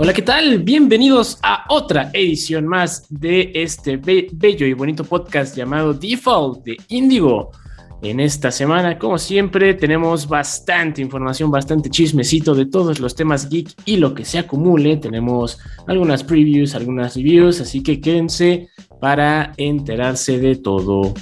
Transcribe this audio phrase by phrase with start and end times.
[0.00, 0.60] Hola, ¿qué tal?
[0.60, 7.50] Bienvenidos a otra edición más de este bello y bonito podcast llamado Default de Indigo.
[8.00, 13.70] En esta semana, como siempre, tenemos bastante información, bastante chismecito de todos los temas geek
[13.86, 14.98] y lo que se acumule.
[14.98, 15.58] Tenemos
[15.88, 18.68] algunas previews, algunas reviews, así que quédense
[19.00, 21.12] para enterarse de todo.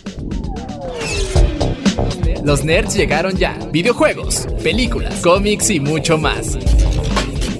[2.45, 3.59] Los nerds llegaron ya.
[3.73, 6.59] Videojuegos, películas, cómics y mucho más.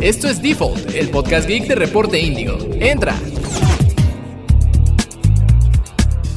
[0.01, 2.59] Esto es Default, el podcast geek de Reporte Índigo.
[2.75, 3.15] Entra.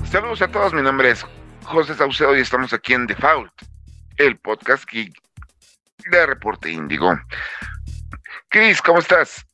[0.09, 1.25] Saludos a todos, mi nombre es
[1.63, 3.51] José Saucedo y estamos aquí en Default,
[4.17, 5.13] el podcast geek
[6.09, 7.11] de Reporte Índigo.
[8.47, 9.45] Chris, ¿cómo estás?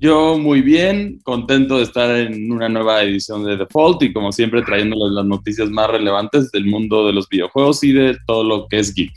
[0.00, 4.62] Yo muy bien, contento de estar en una nueva edición de Default y como siempre
[4.62, 8.80] trayéndoles las noticias más relevantes del mundo de los videojuegos y de todo lo que
[8.80, 9.12] es geek.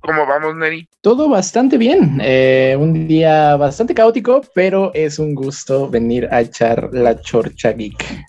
[0.00, 0.88] ¿Cómo vamos, Neri?
[1.02, 2.20] Todo bastante bien.
[2.22, 8.24] Eh, un día bastante caótico, pero es un gusto venir a echar la chorcha geek.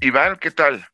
[0.00, 0.84] Iván, ¿qué tal?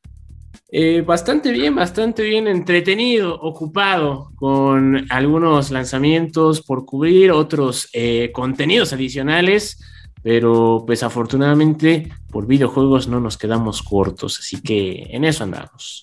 [0.76, 8.92] Eh, bastante bien, bastante bien entretenido, ocupado con algunos lanzamientos por cubrir, otros eh, contenidos
[8.92, 9.78] adicionales,
[10.20, 16.02] pero pues afortunadamente por videojuegos no nos quedamos cortos, así que en eso andamos.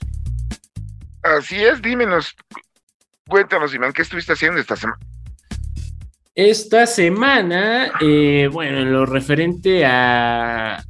[1.24, 2.34] Así es, dímenos,
[3.32, 5.00] cuéntanos, Iván, ¿qué estuviste haciendo esta semana?
[6.36, 10.84] Esta semana, eh, bueno, en lo referente a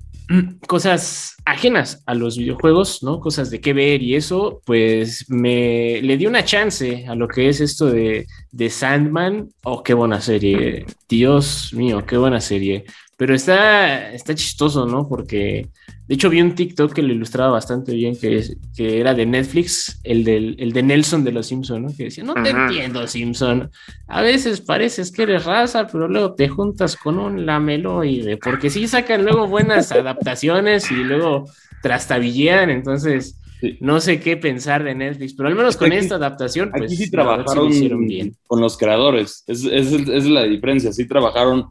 [0.68, 3.20] cosas ajenas a los videojuegos, ¿no?
[3.20, 7.48] Cosas de qué ver y eso, pues me le di una chance a lo que
[7.48, 9.50] es esto de, de Sandman.
[9.64, 10.86] Oh, qué buena serie.
[11.08, 12.86] Dios mío, qué buena serie.
[13.22, 15.08] Pero está, está chistoso, ¿no?
[15.08, 15.70] Porque
[16.08, 19.28] de hecho vi un TikTok que lo ilustraba bastante bien, que, es, que era de
[19.28, 21.90] Netflix, el, del, el de Nelson de los Simpson, ¿no?
[21.96, 23.70] Que decía, no te entiendo, Simpson.
[24.08, 28.88] A veces pareces que eres raza, pero luego te juntas con un lameloide, porque sí
[28.88, 31.46] sacan luego buenas adaptaciones y luego
[31.84, 33.38] trastabillean, entonces...
[33.80, 37.12] No sé qué pensar de Netflix, pero al menos con esta adaptación, pues aquí sí
[37.12, 37.70] trabajaron
[38.08, 38.36] bien.
[38.48, 39.44] con los creadores.
[39.46, 40.92] Es, es, es la diferencia.
[40.92, 41.68] Sí trabajaron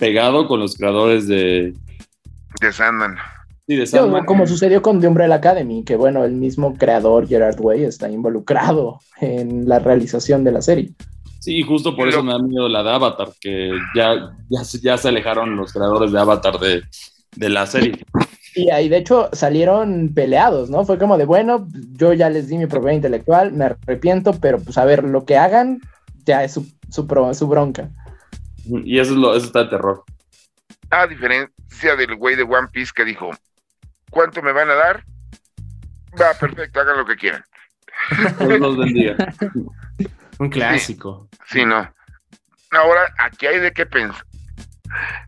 [0.00, 1.74] pegado con los creadores de...
[2.60, 3.16] De Sandman.
[3.68, 4.24] Sí, de Sandman.
[4.24, 8.98] como sucedió con The Umbrella Academy, que bueno, el mismo creador Gerard Way está involucrado
[9.20, 10.90] en la realización de la serie.
[11.38, 15.08] Sí, justo por eso me da miedo la de Avatar, que ya, ya, ya se
[15.08, 16.82] alejaron los creadores de Avatar de,
[17.36, 18.04] de la serie.
[18.54, 20.84] Y ahí de hecho salieron peleados, ¿no?
[20.84, 24.76] Fue como de, bueno, yo ya les di mi propiedad intelectual, me arrepiento, pero pues
[24.76, 25.80] a ver, lo que hagan
[26.26, 27.90] ya es su, su, su bronca.
[28.84, 30.04] Y eso, es lo, eso está de terror.
[30.90, 33.30] A diferencia del güey de One Piece que dijo,
[34.10, 35.04] ¿cuánto me van a dar?
[36.20, 37.44] Va, perfecto, hagan lo que quieran.
[38.58, 39.16] los bendiga.
[40.38, 41.28] Un clásico.
[41.46, 41.92] Sí, no.
[42.70, 44.24] Ahora, aquí hay de qué pensar.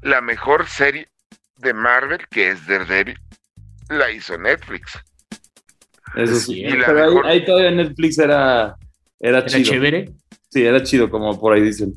[0.00, 1.08] La mejor serie
[1.58, 3.19] de Marvel, que es Daredevil,
[3.88, 4.98] la hizo Netflix.
[6.16, 6.64] Eso sí.
[6.69, 8.76] Pero ahí, todavía Netflix era,
[9.20, 9.64] era, ¿Era chido.
[9.64, 10.12] chévere?
[10.50, 11.94] Sí, era chido, como por ahí dicen.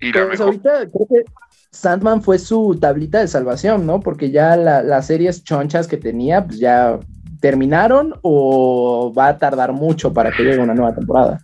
[0.00, 1.24] Y pues ahorita creo que
[1.70, 4.00] Sandman fue su tablita de salvación, ¿no?
[4.00, 6.98] Porque ya las series chonchas que tenía, pues ya
[7.40, 11.40] terminaron o va a tardar mucho para que llegue una nueva temporada.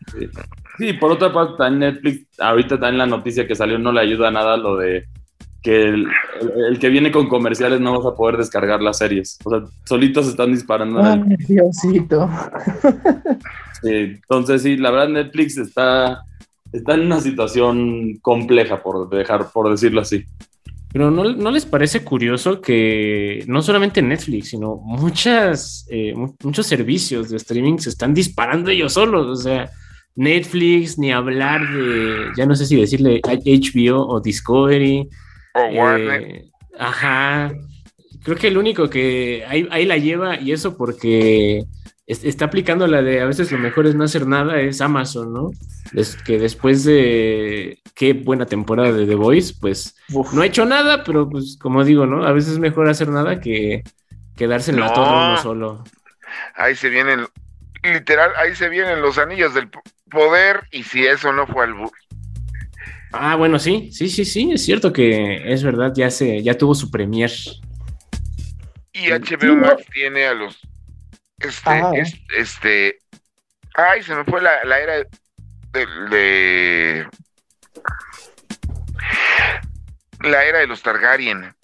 [0.78, 4.00] Sí, por otra parte, en Netflix, ahorita está en la noticia que salió, no le
[4.00, 5.06] ayuda nada lo de
[5.62, 6.06] que el,
[6.78, 9.38] que viene con comerciales no vas a poder descargar las series.
[9.44, 11.02] O sea, solitos están disparando.
[11.02, 12.30] Ay, Diosito.
[13.82, 16.22] Sí, entonces sí, la verdad Netflix está
[16.72, 20.24] está en una situación compleja, por, dejar, por decirlo así.
[20.92, 27.28] Pero ¿no, ¿no, les parece curioso que no solamente Netflix, sino muchas, eh, muchos servicios
[27.28, 29.26] de streaming se están disparando ellos solos?
[29.26, 29.70] O sea,
[30.16, 35.08] Netflix, ni hablar de, ya no sé si decirle HBO o Discovery.
[35.54, 36.22] O Warner.
[36.22, 37.52] Eh, ajá.
[38.24, 41.64] Creo que el único que ahí, ahí la lleva, y eso porque
[42.08, 45.50] está aplicando la de a veces lo mejor es no hacer nada, es Amazon, ¿no?
[45.94, 49.94] Es que después de qué buena temporada de The Voice, pues
[50.32, 52.24] no ha hecho nada, pero pues como digo, ¿no?
[52.24, 53.82] A veces es mejor hacer nada que
[54.36, 55.84] quedarse en la torre uno solo.
[56.54, 57.26] Ahí se vienen,
[57.82, 59.68] literal, ahí se vienen los anillos del
[60.10, 61.74] poder y si eso no fue al
[63.12, 66.74] Ah, bueno, sí, sí, sí, sí, es cierto que es verdad, ya se, ya tuvo
[66.74, 67.30] su premier.
[68.94, 70.58] Y HBO Max tiene a los
[71.38, 72.02] este,
[72.36, 72.98] este,
[73.74, 74.94] ay, se me fue la, la era
[75.72, 77.06] de,
[80.20, 81.54] la era de los Targaryen.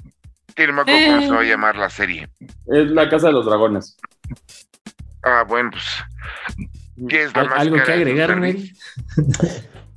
[0.55, 2.29] Tiene más cómo se va a llamar la serie.
[2.67, 3.97] Es la Casa de los Dragones.
[5.25, 5.85] Ah, bueno, pues.
[7.09, 8.39] ¿Qué es la ¿Algo que agregar,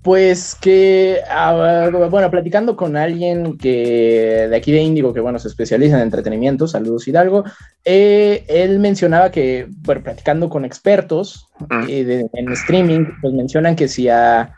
[0.07, 5.49] Pues que, ah, bueno, platicando con alguien que de aquí de Índigo, que bueno, se
[5.49, 7.43] especializa en entretenimiento, saludos Hidalgo,
[7.83, 11.49] eh, él mencionaba que, bueno, platicando con expertos
[11.89, 14.55] eh, en streaming, pues mencionan que si a,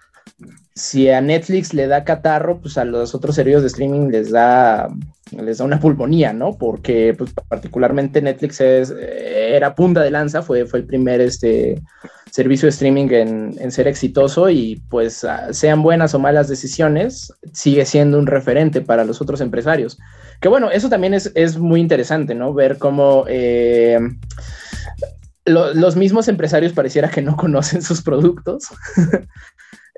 [0.76, 4.88] si a Netflix le da catarro, pues a los otros servicios de streaming les da,
[5.32, 6.58] les da una pulmonía, ¿no?
[6.58, 11.82] Porque, pues particularmente Netflix es, era punta de lanza, fue, fue el primer, este
[12.32, 17.86] servicio de streaming en, ser exitoso y pues ah, sean buenas o malas decisiones, sigue
[17.86, 19.98] siendo un referente para los otros empresarios.
[20.40, 22.54] Que bueno, eso también es, muy interesante, ¿no?
[22.54, 24.00] Ver cómo eh,
[25.46, 28.68] los mismos empresarios pareciera que no conocen sus productos.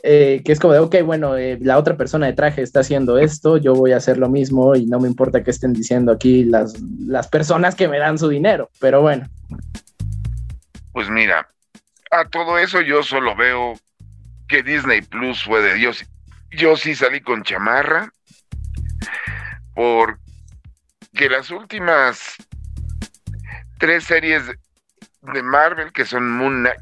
[0.03, 3.19] Eh, que es como de, ok, bueno, eh, la otra persona de traje está haciendo
[3.19, 6.43] esto, yo voy a hacer lo mismo y no me importa qué estén diciendo aquí
[6.43, 9.27] las, las personas que me dan su dinero, pero bueno.
[10.91, 11.47] Pues mira,
[12.09, 13.73] a todo eso yo solo veo
[14.47, 16.03] que Disney Plus fue de Dios.
[16.49, 18.11] Yo sí salí con chamarra
[19.75, 22.35] porque las últimas
[23.77, 26.81] tres series de Marvel, que son Moon Knight,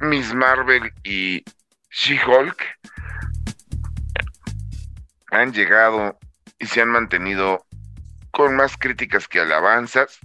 [0.00, 1.42] Miss Marvel y
[1.96, 2.62] She-Hulk,
[5.30, 6.18] han llegado
[6.58, 7.64] y se han mantenido
[8.30, 10.18] con más críticas que alabanzas.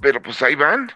[0.00, 0.92] Pero pues ahí van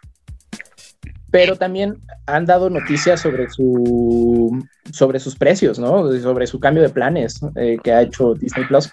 [1.32, 6.12] pero también han dado noticias sobre su sobre sus precios, ¿no?
[6.20, 8.93] Sobre su cambio de planes eh, que ha hecho Disney Plus.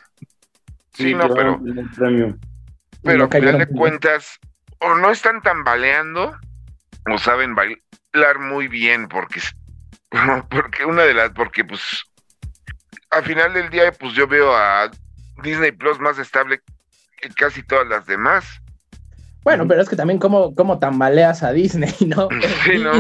[0.94, 1.62] Sí, no, pero
[3.04, 4.40] pero al final de cuentas
[4.80, 6.34] o no están tambaleando
[7.12, 7.56] o saben
[8.14, 9.42] bailar muy bien porque
[10.50, 11.82] porque una de las porque pues
[13.12, 14.90] al final del día pues yo veo a
[15.44, 16.62] Disney Plus más estable
[17.22, 18.46] que casi todas las demás.
[19.44, 22.28] Bueno, pero es que también como, como tambaleas a Disney, ¿no?
[22.64, 22.92] Sí, ¿no?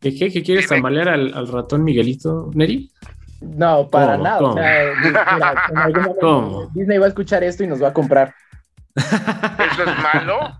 [0.00, 2.90] ¿Qué, qué, quieres tambalear al, ratón Miguelito, Neri?
[3.40, 4.40] No, para nada.
[4.40, 4.94] O sea,
[6.72, 8.34] Disney va a escuchar esto y nos va a comprar.
[8.94, 10.58] ¿Eso es malo?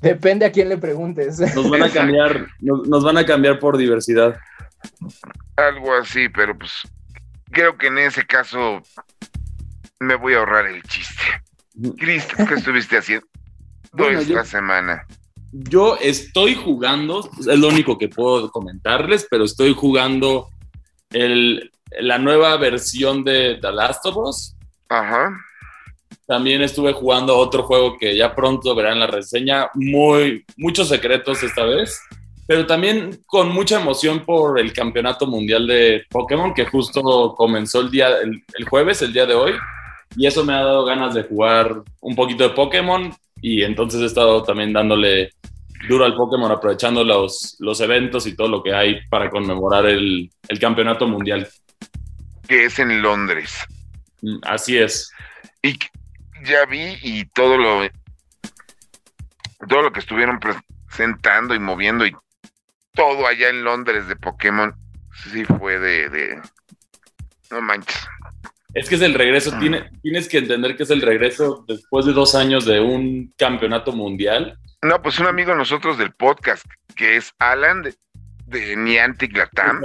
[0.00, 1.40] Depende a quién le preguntes.
[1.54, 4.36] Nos van a cambiar, nos van a cambiar por diversidad.
[5.56, 6.72] Algo así, pero pues
[7.50, 8.80] creo que en ese caso
[9.98, 11.22] me voy a ahorrar el chiste.
[11.96, 13.26] Cristo, ¿qué estuviste haciendo
[13.98, 15.06] esta semana?
[15.50, 20.48] Yo estoy jugando, es lo único que puedo comentarles, pero estoy jugando
[21.10, 24.56] el, la nueva versión de The Last of Us.
[24.88, 25.34] Ajá.
[26.28, 31.64] También estuve jugando otro juego que ya pronto verán la reseña, muy, muchos secretos esta
[31.64, 32.00] vez,
[32.46, 37.90] pero también con mucha emoción por el campeonato mundial de Pokémon que justo comenzó el
[37.90, 39.54] día, el jueves, el día de hoy
[40.16, 44.06] y eso me ha dado ganas de jugar un poquito de Pokémon y entonces he
[44.06, 45.30] estado también dándole
[45.88, 50.30] duro al Pokémon aprovechando los, los eventos y todo lo que hay para conmemorar el,
[50.60, 51.46] campeonato mundial.
[52.48, 53.54] Que es en Londres.
[54.22, 55.12] Mm, así es.
[55.62, 55.78] Y
[56.44, 57.88] ya vi y todo lo
[59.68, 62.14] todo lo que estuvieron presentando y moviendo y
[62.92, 64.74] todo allá en Londres de Pokémon
[65.30, 66.42] sí fue de, de
[67.50, 68.08] no manches
[68.74, 69.58] es que es el regreso, ah.
[69.58, 73.92] tiene, tienes que entender que es el regreso después de dos años de un campeonato
[73.92, 74.58] mundial.
[74.82, 77.94] No, pues un amigo de nosotros del podcast, que es Alan de,
[78.46, 79.82] de Niantic Latam,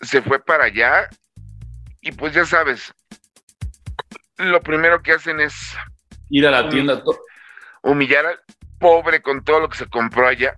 [0.00, 1.08] se fue para allá
[2.00, 2.92] y pues ya sabes,
[4.40, 5.54] lo primero que hacen es
[6.28, 7.02] ir a la tienda,
[7.82, 8.40] humillar al
[8.78, 10.56] pobre con todo lo que se compró allá.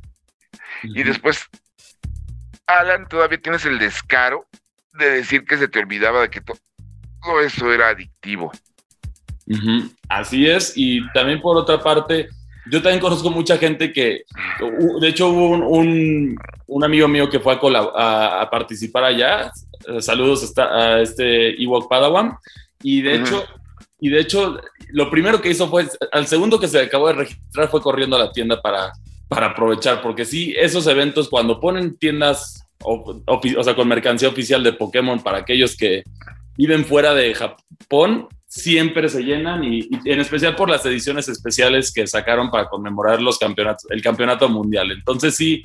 [0.83, 1.49] Y después,
[2.67, 4.47] Alan, todavía tienes el descaro
[4.93, 8.53] de decir que se te olvidaba de que todo eso era adictivo.
[10.09, 12.29] Así es, y también por otra parte,
[12.71, 14.23] yo también conozco mucha gente que,
[15.01, 16.37] de hecho hubo un,
[16.83, 19.51] amigo mío que fue a, participar allá,
[20.01, 22.37] saludos a este Ewok Padawan,
[22.83, 23.45] y de hecho,
[24.03, 27.69] y de hecho, lo primero que hizo fue, al segundo que se acabó de registrar
[27.69, 28.93] fue corriendo a la tienda para,
[29.29, 34.73] para aprovechar, porque sí, esos eventos cuando ponen tiendas, o sea, con mercancía oficial de
[34.73, 36.03] Pokémon para aquellos que,
[36.57, 42.07] viven fuera de Japón siempre se llenan y, en especial por las ediciones especiales que
[42.07, 44.91] sacaron para conmemorar los campeonatos, el campeonato mundial.
[44.93, 45.65] Entonces sí,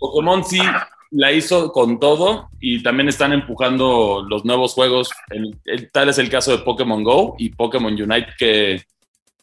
[0.00, 0.60] Pokémon sí
[1.10, 5.10] la hizo con todo y también están empujando los nuevos juegos.
[5.92, 8.84] tal es el caso de Pokémon Go y Pokémon Unite que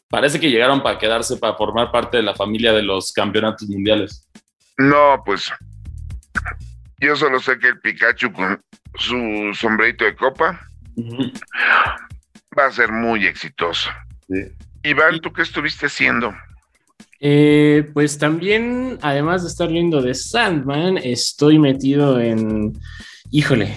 [0.08, 4.28] parece que llegaron para quedarse, para formar parte de la familia de los campeonatos mundiales.
[4.78, 5.52] No, pues
[7.00, 8.62] yo solo sé que el Pikachu con
[8.96, 10.60] su sombrerito de copa
[12.58, 13.90] va a ser muy exitoso.
[14.82, 16.34] Iván, ¿tú qué estuviste haciendo?
[17.20, 22.78] Eh, pues también, además de estar viendo de Sandman, estoy metido en,
[23.30, 23.68] híjole,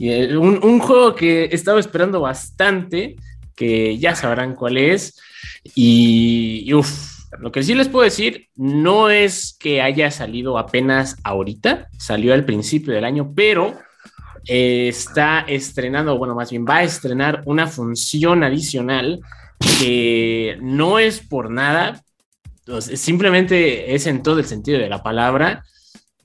[0.00, 3.16] eh, un, un juego que estaba esperando bastante,
[3.56, 5.18] que ya sabrán cuál es,
[5.74, 11.88] y, uff, lo que sí les puedo decir no es que haya salido apenas ahorita,
[11.98, 13.78] salió al principio del año, pero
[14.46, 19.20] eh, está estrenando, bueno, más bien va a estrenar una función adicional
[19.78, 22.02] que no es por nada,
[22.80, 25.64] simplemente es en todo el sentido de la palabra.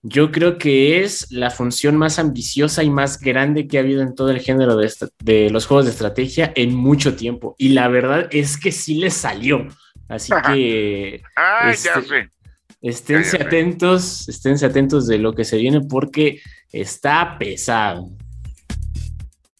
[0.03, 4.15] Yo creo que es la función más ambiciosa y más grande que ha habido en
[4.15, 7.56] todo el género de, de los juegos de estrategia en mucho tiempo.
[7.58, 9.67] Y la verdad es que sí le salió.
[10.08, 11.22] Así que.
[11.36, 12.32] Ah, ya este, sé.
[12.82, 16.41] Esténse atentos, esténse atentos de lo que se viene porque
[16.72, 18.10] está pesado.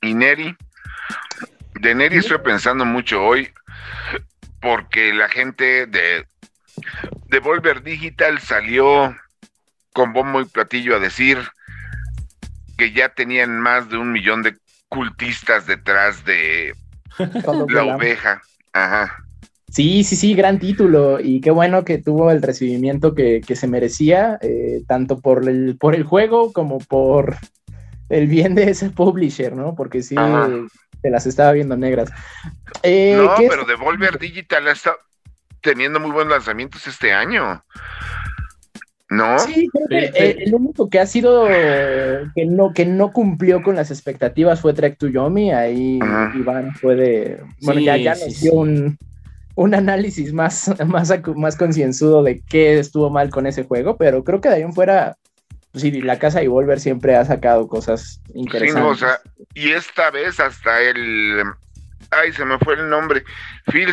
[0.01, 0.55] ¿Y Neri?
[1.81, 3.50] De Neri estoy pensando mucho hoy
[4.62, 6.27] porque la gente de,
[7.27, 9.15] de Volver Digital salió
[9.93, 11.39] con bombo y platillo a decir
[12.77, 14.55] que ya tenían más de un millón de
[14.89, 16.75] cultistas detrás de
[17.67, 18.41] la oveja.
[18.74, 19.24] Ajá.
[19.69, 24.38] Sí, sí, sí, gran título y qué bueno que tuvo el recibimiento que, se merecía,
[24.41, 27.36] eh, tanto por el, por el juego como por
[28.10, 29.75] el bien de ese publisher, ¿no?
[29.75, 30.15] Porque sí,
[31.01, 32.10] se las estaba viendo negras.
[32.81, 34.96] Eh, no, pero Devolver Digital está
[35.62, 37.64] teniendo muy buenos lanzamientos este año.
[39.10, 39.40] ¿No?
[39.40, 43.90] Sí, creo que el único que ha sido que no, que no cumplió con las
[43.90, 45.52] expectativas fue Trek to Yomi.
[45.52, 46.00] Ahí
[46.36, 47.42] Iván puede.
[47.62, 48.98] Bueno, ya, ya nos dio un,
[49.58, 54.40] un análisis más, más, más concienzudo de qué estuvo mal con ese juego, pero creo
[54.40, 55.18] que de ahí en fuera,
[55.72, 59.00] pues sí, la casa y Volver siempre ha sacado cosas interesantes.
[59.00, 59.20] Sí, o sea,
[59.56, 61.44] y esta vez hasta el,
[62.12, 63.24] ay, se me fue el nombre,
[63.72, 63.90] Phil,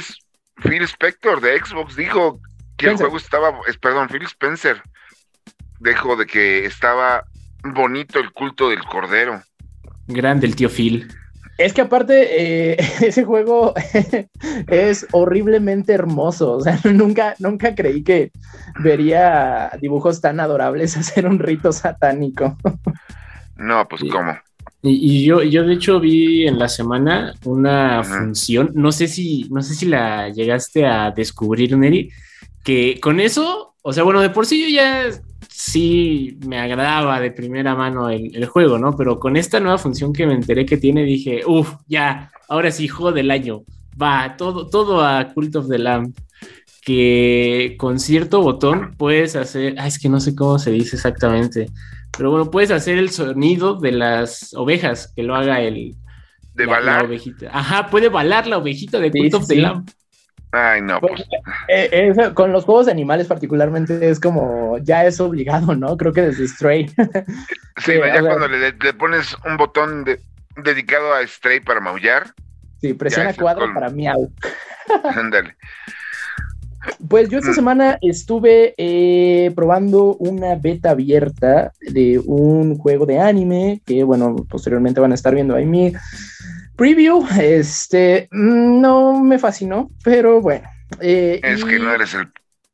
[0.62, 2.40] Phil Spector de Xbox dijo
[2.76, 4.82] que el juego estaba, perdón, Phil Spencer
[5.80, 7.24] dijo de que estaba
[7.62, 9.42] bonito el culto del cordero.
[10.06, 11.08] Grande el tío Phil.
[11.56, 13.74] Es que aparte, eh, ese juego
[14.68, 16.52] es horriblemente hermoso.
[16.52, 18.32] O sea, nunca, nunca creí que
[18.80, 22.56] vería dibujos tan adorables hacer un rito satánico.
[23.56, 24.36] No, pues cómo.
[24.86, 29.62] Y, yo, yo de hecho vi en la semana una función, no sé si, no
[29.62, 32.10] sé si la llegaste a descubrir, Neri,
[32.62, 35.10] que con eso, o sea, bueno, de por sí yo ya
[35.48, 38.94] sí me agradaba de primera mano el, juego, ¿no?
[38.94, 42.86] Pero con esta nueva función que me enteré que tiene, dije, uff, ya, ahora sí,
[42.86, 43.62] juego del año.
[44.00, 46.12] Va, todo, todo a Cult of the Lamb.
[46.82, 51.70] Que con cierto botón puedes hacer, ah, es que no sé cómo se dice exactamente,
[52.16, 55.94] pero bueno, puedes hacer el sonido de las ovejas, que lo haga el...
[56.54, 57.06] De balar.
[57.06, 57.50] ovejita.
[57.52, 59.88] Ajá, puede balar la ovejita de Cult of the Lamb.
[60.52, 61.24] Ay, no, pues.
[61.66, 65.96] Eh, con los juegos de animales particularmente es como, ya es obligado, ¿no?
[65.96, 66.86] Creo que desde Stray.
[67.78, 70.04] sí, ya cuando le, pones un botón
[70.56, 72.32] dedicado a Stray para maullar.
[72.80, 74.32] Sí, presiona cuadro para miau.
[75.16, 75.56] Ándale.
[77.08, 77.54] Pues yo esta mm.
[77.54, 85.00] semana estuve eh, probando una beta abierta de un juego de anime que, bueno, posteriormente
[85.00, 85.92] van a estar viendo ahí mi
[86.76, 90.68] Preview, este, no me fascinó, pero bueno.
[91.00, 92.16] Eh, es que no eres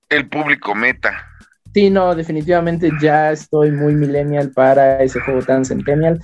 [0.08, 1.26] el, público meta.
[1.74, 6.20] Sí, no, definitivamente ya estoy muy millennial para ese juego tan centennial.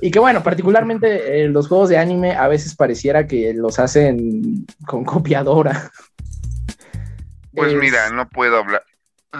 [0.00, 4.66] Y que bueno, particularmente eh, los juegos de anime a veces pareciera que los hacen
[4.86, 5.90] con copiadora.
[7.58, 8.84] Pues mira, no puedo hablar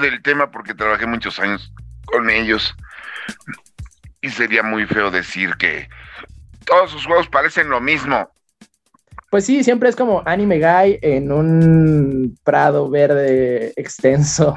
[0.00, 1.72] del tema porque trabajé muchos años
[2.04, 2.74] con ellos.
[4.20, 5.88] Y sería muy feo decir que
[6.64, 8.30] todos sus juegos parecen lo mismo.
[9.30, 14.56] Pues sí, siempre es como anime guy en un prado verde extenso.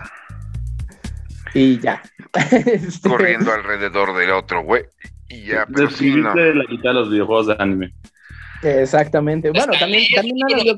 [1.54, 2.02] Y ya.
[2.34, 4.86] Este, Corriendo alrededor del otro, güey.
[5.28, 6.34] Y ya, pero sí, no.
[6.34, 7.94] la quita de los videojuegos de anime.
[8.64, 9.52] Exactamente.
[9.52, 10.78] Bueno, también, también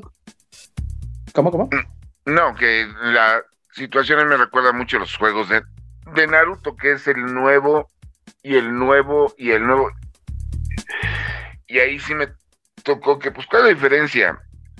[1.32, 1.68] ¿Cómo, cómo?
[2.26, 5.62] No, que la situación me recuerda mucho a los juegos de,
[6.14, 7.90] de Naruto, que es el nuevo
[8.42, 9.90] y el nuevo y el nuevo
[11.66, 12.28] y ahí sí me
[12.82, 14.38] tocó que, pues, ¿cuál es la diferencia?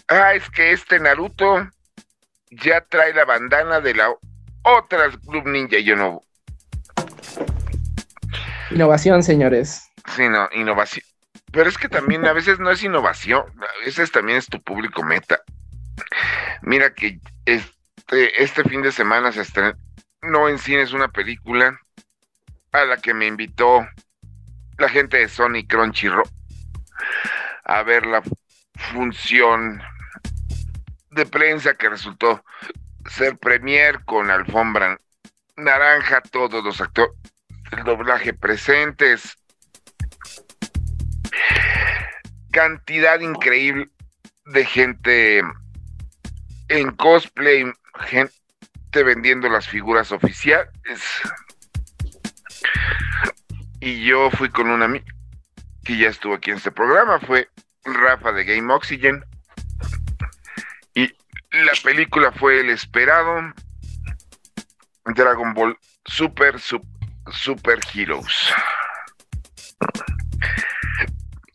[0.09, 1.69] Ah, es que este Naruto
[2.51, 4.15] ya trae la bandana de la
[4.63, 6.23] otra Club Ninja y yo no.
[8.71, 9.91] Innovación, señores.
[10.15, 11.05] Sí, no, innovación.
[11.51, 15.03] Pero es que también a veces no es innovación, a veces también es tu público
[15.03, 15.41] meta.
[16.63, 21.79] Mira que este, este fin de semana se estrenó en cines una película
[22.73, 23.87] a la que me invitó
[24.79, 26.29] la gente de Sony Crunchyroll
[27.65, 28.23] a ver la
[28.93, 29.83] función
[31.11, 32.45] de prensa que resultó
[33.07, 34.99] ser premier con alfombra
[35.57, 37.15] naranja, todos los actores,
[37.71, 39.37] el doblaje presentes,
[42.51, 43.91] cantidad increíble
[44.47, 45.43] de gente
[46.69, 47.65] en cosplay,
[48.01, 50.71] gente vendiendo las figuras oficiales.
[53.81, 55.05] Y yo fui con un amigo
[55.85, 57.49] que ya estuvo aquí en este programa, fue
[57.85, 59.25] Rafa de Game Oxygen.
[60.95, 61.09] Y
[61.51, 63.53] la película fue el esperado
[65.05, 68.55] Dragon Ball Super Super, Heroes.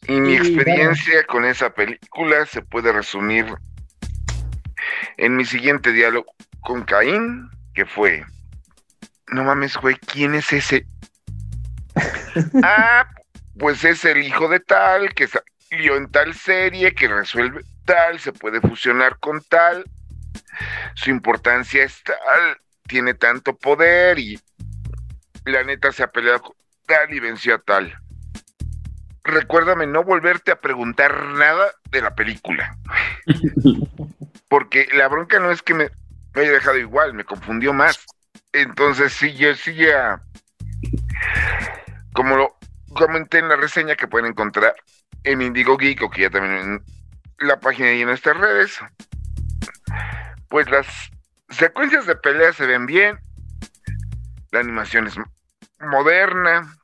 [0.08, 3.46] Y mi experiencia con esa película se puede resumir
[5.20, 8.26] en mi siguiente diálogo con Caín, que fue,
[9.28, 10.88] no mames, güey, ¿quién es ese?
[12.64, 13.06] ah,
[13.58, 18.32] pues es el hijo de tal, que salió en tal serie, que resuelve tal, se
[18.32, 19.84] puede fusionar con tal,
[20.96, 22.58] su importancia es tal,
[22.88, 24.40] tiene tanto poder y
[25.44, 26.56] la neta se ha peleado con
[26.88, 27.94] tal y venció a tal.
[29.24, 32.78] Recuérdame no volverte a preguntar nada de la película.
[34.50, 35.90] Porque la bronca no es que me,
[36.34, 38.06] haya dejado igual, me confundió más.
[38.52, 40.22] Entonces sí, yo sí ya,
[42.14, 42.58] como lo
[42.94, 44.76] comenté en la reseña que pueden encontrar
[45.24, 46.82] en Indigo Geek o que ya también
[47.40, 48.80] en la página y en nuestras redes,
[50.50, 50.88] pues las
[51.50, 53.20] secuencias de pelea se ven bien,
[54.52, 55.16] la animación es
[55.80, 56.76] moderna,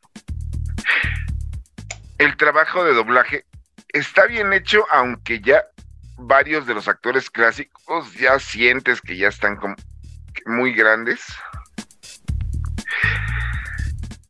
[2.17, 3.45] el trabajo de doblaje
[3.89, 5.65] está bien hecho, aunque ya
[6.17, 9.75] varios de los actores clásicos ya sientes que ya están como
[10.45, 11.25] muy grandes.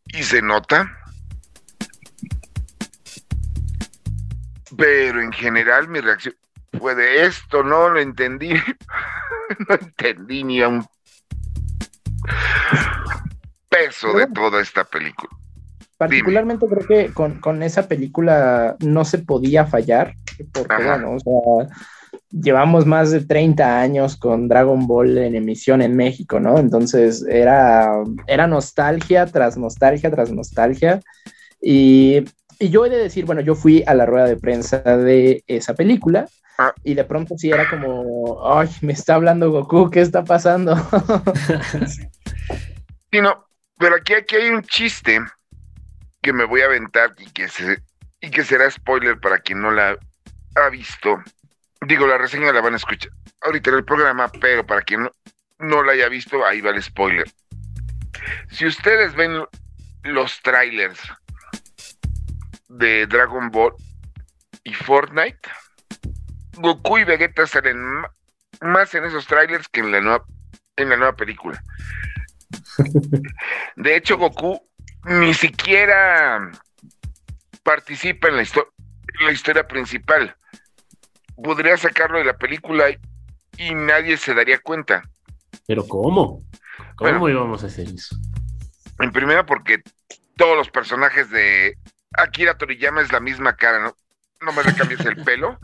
[0.08, 0.92] Y se nota.
[4.78, 6.36] Pero en general mi reacción
[6.78, 8.50] fue de esto, no lo entendí.
[9.68, 10.86] no entendí ni a un
[13.70, 15.30] peso de toda esta película.
[15.98, 20.16] Particularmente creo que con, esa película no se podía fallar,
[20.52, 21.68] porque bueno, o sea,
[22.32, 26.58] llevamos más de 30 años con Dragon Ball en emisión en México, ¿no?
[26.58, 27.92] Entonces era,
[28.28, 31.02] era nostalgia tras nostalgia tras nostalgia.
[31.62, 32.26] Y,
[32.60, 36.26] yo he de decir, bueno, yo fui a la rueda de prensa de esa película.
[36.58, 36.74] Ah.
[36.86, 40.78] Y de pronto sí era como, ay, me está hablando Goku, ¿qué está pasando?
[43.12, 43.46] sí, no,
[43.78, 45.20] pero aquí, aquí hay un chiste
[46.22, 47.84] que me voy a aventar y que, se,
[48.22, 49.98] y que será spoiler para quien no la
[50.56, 51.22] ha visto.
[51.82, 53.12] Digo, la reseña la van a escuchar
[53.46, 55.12] ahorita en el programa, pero para quien no,
[55.60, 57.30] no la haya visto, ahí va el spoiler.
[58.50, 59.46] Si ustedes ven
[60.04, 61.00] los trailers
[62.70, 63.74] de Dragon Ball
[64.64, 65.40] y Fortnite,
[66.54, 68.04] Goku y Vegeta salen
[68.62, 70.26] más en esos trailers que en la nueva,
[70.76, 71.62] en la nueva película.
[73.76, 74.60] De hecho, Goku
[75.04, 76.52] ni siquiera
[77.64, 78.44] participa en la,
[79.24, 80.36] la historia principal.
[81.36, 85.04] Podría sacarlo de la película y, nadie se daría cuenta.
[85.68, 86.44] ¿Pero cómo?
[86.96, 88.16] ¿Cómo íbamos a hacer eso?
[89.00, 89.82] En primera, porque
[90.38, 91.78] todos los personajes de
[92.18, 93.96] Akira Toriyama es la misma cara, ¿no?
[94.42, 95.60] No me le cambies el pelo.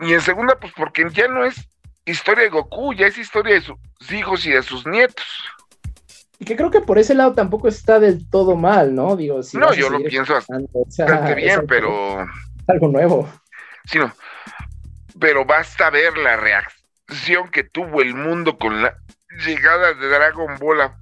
[0.00, 1.68] Y en segunda, pues porque ya no es
[2.04, 5.26] historia de Goku, ya es historia de sus hijos y de sus nietos.
[6.38, 9.16] Y que creo que por ese lado tampoco está del todo mal, ¿no?
[9.16, 12.26] Digo, si no, yo lo pienso bastante bien, pero.
[12.68, 13.28] Algo nuevo.
[13.86, 14.12] Sí, no.
[15.18, 18.96] Pero basta ver la reacción que tuvo el mundo con la
[19.44, 20.96] llegada de Dragon Ball a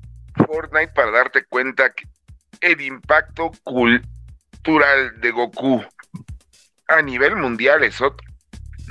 [0.47, 2.05] Fortnite para darte cuenta que
[2.61, 5.85] el impacto cultural de Goku
[6.89, 8.27] a nivel mundial es otro.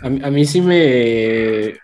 [0.04, 1.80] A, a mí sí me.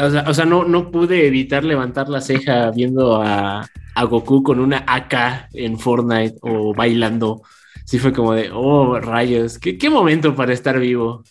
[0.00, 3.68] O sea, no, no pude evitar levantar la ceja viendo a,
[3.98, 7.42] a Goku con una AK en Fortnite o bailando.
[7.84, 11.24] Sí fue como de, oh, rayos, qué, qué momento para estar vivo.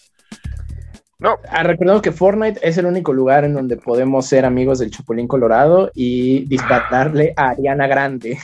[1.20, 1.38] No.
[1.50, 5.28] Ah, recordemos que Fortnite es el único lugar en donde podemos ser amigos del Chapulín
[5.28, 8.38] Colorado y dispararle a Ariana Grande.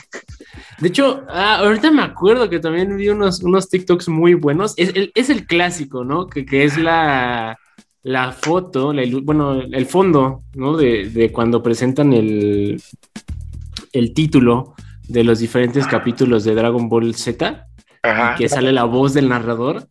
[0.80, 4.72] De hecho, ah, ahorita me acuerdo que también vi unos, unos TikToks muy buenos.
[4.78, 6.28] Es el, es el clásico, ¿no?
[6.28, 7.58] Que, que es la,
[8.02, 10.76] la foto, bueno, el fondo, ¿no?
[10.76, 12.80] De, de cuando presentan el,
[13.94, 14.74] el título
[15.08, 17.66] de los diferentes capítulos de Dragon Ball Z,
[18.36, 19.86] que sale la voz del narrador,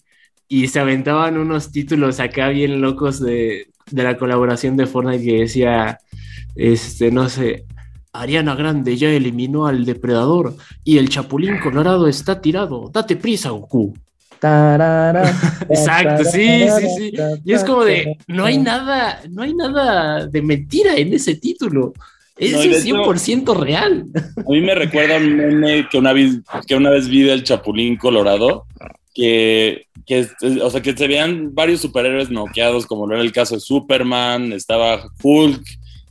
[0.48, 6.00] y se aventaban unos títulos acá bien locos de, la colaboración de Fortnite que decía,
[6.56, 7.66] este, no sé,
[8.12, 12.90] Ariana Grande ya eliminó al depredador y el Chapulín Colorado está tirado.
[12.94, 13.94] Date prisa, Goku.
[15.70, 17.14] Exacto, sí, sí, sí.
[17.46, 21.94] Y es como de, no hay nada, no hay nada de mentira en ese título.
[22.46, 24.06] Es 100% real.
[24.38, 27.98] A mí me recuerda un meme que una vez, que una vez vi del Chapulín
[27.98, 28.66] Colorado,
[29.14, 30.28] que, que,
[30.62, 34.52] o sea, que se veían varios superhéroes noqueados, como lo era el caso de Superman,
[34.54, 35.64] estaba Hulk,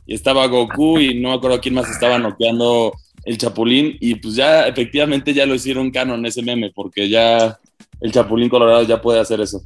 [0.05, 2.93] y estaba Goku, y no me acuerdo quién más estaba noqueando
[3.25, 7.57] el Chapulín, y pues ya efectivamente ya lo hicieron canon ese meme, porque ya
[8.01, 9.63] el Chapulín Colorado ya puede hacer eso.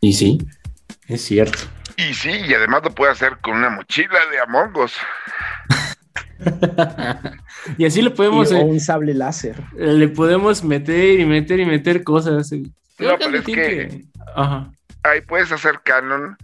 [0.00, 0.38] Y sí,
[1.08, 1.58] es cierto.
[2.00, 4.96] Y sí, y además lo puede hacer con una mochila de Among Us.
[7.78, 8.50] y así le podemos.
[8.52, 9.62] o un sable láser.
[9.74, 12.50] Le podemos meter y meter y meter cosas.
[12.52, 14.04] no, pero es que.
[14.34, 14.70] Ajá.
[15.02, 16.36] Ahí puedes hacer canon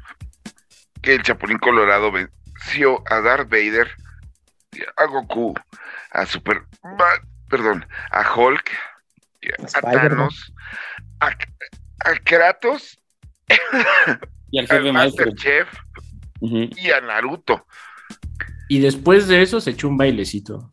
[1.01, 3.89] que el Chapulín Colorado venció a Darth Vader,
[4.97, 5.55] a Goku,
[6.11, 6.65] a Super.
[7.49, 8.71] Perdón, a Hulk,
[9.75, 10.53] a Thanos,
[11.21, 11.31] a,
[12.25, 12.99] Kratos.
[14.57, 15.69] Y al jefe Master Chef
[16.41, 17.67] y a Naruto.
[18.71, 20.71] Y después de eso se echó un bailecito.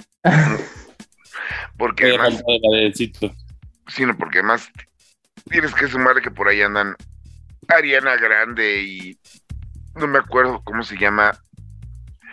[1.77, 2.41] porque además.
[3.89, 4.69] Sí, no, porque además
[5.49, 6.95] tienes que sumar que por ahí andan
[7.67, 9.19] Ariana Grande y
[9.95, 11.37] no me acuerdo cómo se llama.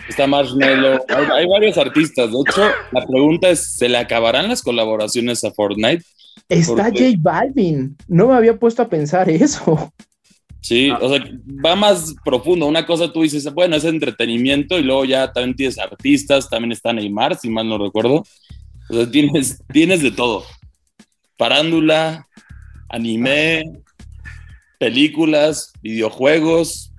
[0.08, 1.04] Está Marshmello.
[1.08, 2.30] Hay, hay, varios artistas.
[2.30, 6.04] De hecho, la pregunta es: ¿se le acabarán las colaboraciones a Fortnite?
[6.48, 7.96] Está J Balvin.
[8.06, 9.92] No me había puesto a pensar eso.
[10.60, 10.98] Sí, ah.
[11.00, 11.24] o sea,
[11.64, 12.66] va más profundo.
[12.66, 16.92] Una cosa tú dices, bueno, es entretenimiento y luego ya también tienes artistas, también está
[16.92, 18.24] Neymar, si mal no recuerdo.
[18.88, 20.44] O sea, tienes, tienes de todo.
[21.36, 22.28] Parándula,
[22.88, 23.64] anime,
[24.78, 26.92] películas, videojuegos.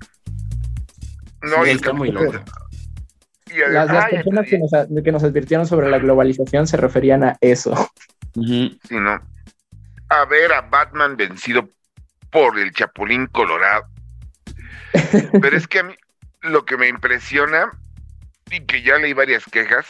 [1.42, 2.32] No, y está muy loco.
[3.70, 4.70] Las, personas que nos,
[5.04, 7.74] que nos, advirtieron sobre la globalización se referían a eso.
[8.34, 9.20] Sí, no.
[10.08, 11.68] A ver a Batman vencido
[12.32, 13.84] por el Chapulín Colorado.
[15.40, 15.94] Pero es que a mí
[16.40, 17.70] lo que me impresiona,
[18.50, 19.86] y que ya leí varias quejas,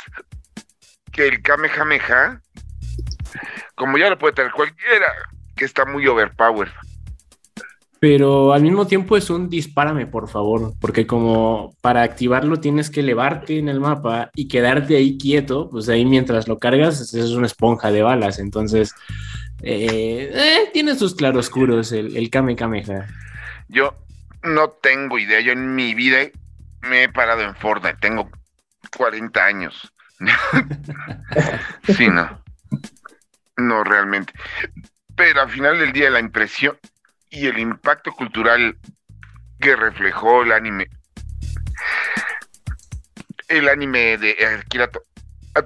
[1.10, 2.40] que el Kamehameha,
[3.74, 5.12] como ya lo puede tener cualquiera,
[5.56, 6.70] que está muy overpowered.
[7.98, 12.98] Pero al mismo tiempo es un dispárame, por favor, porque como para activarlo tienes que
[12.98, 17.46] elevarte en el mapa y quedarte ahí quieto, pues ahí mientras lo cargas es una
[17.46, 18.92] esponja de balas, entonces
[19.62, 23.06] eh, eh, tiene sus claroscuros el, el Kame Kameha.
[23.68, 23.96] Yo
[24.42, 25.40] no tengo idea.
[25.40, 26.18] Yo en mi vida
[26.80, 27.98] me he parado en Fortnite.
[28.00, 28.30] Tengo
[28.96, 29.92] 40 años.
[31.96, 32.42] sí, no.
[33.56, 34.32] No, realmente.
[35.14, 36.76] Pero al final del día, la impresión
[37.30, 38.76] y el impacto cultural
[39.60, 40.88] que reflejó el anime.
[43.46, 44.90] El anime de Akira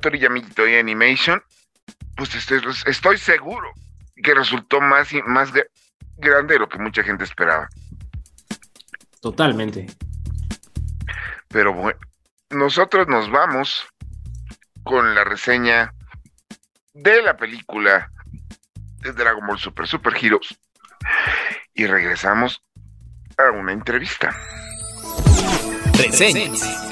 [0.01, 1.43] Toriyama y Animation,
[2.17, 3.73] pues estoy, estoy seguro
[4.23, 5.51] que resultó más, más
[6.17, 7.69] grande de lo que mucha gente esperaba.
[9.21, 9.87] Totalmente.
[11.49, 11.99] Pero bueno,
[12.51, 13.87] nosotros nos vamos
[14.83, 15.93] con la reseña
[16.95, 18.11] de la película
[19.01, 20.59] de Dragon Ball Super Super Heroes
[21.75, 22.63] y regresamos
[23.37, 24.35] a una entrevista.
[25.95, 26.86] Reseñas.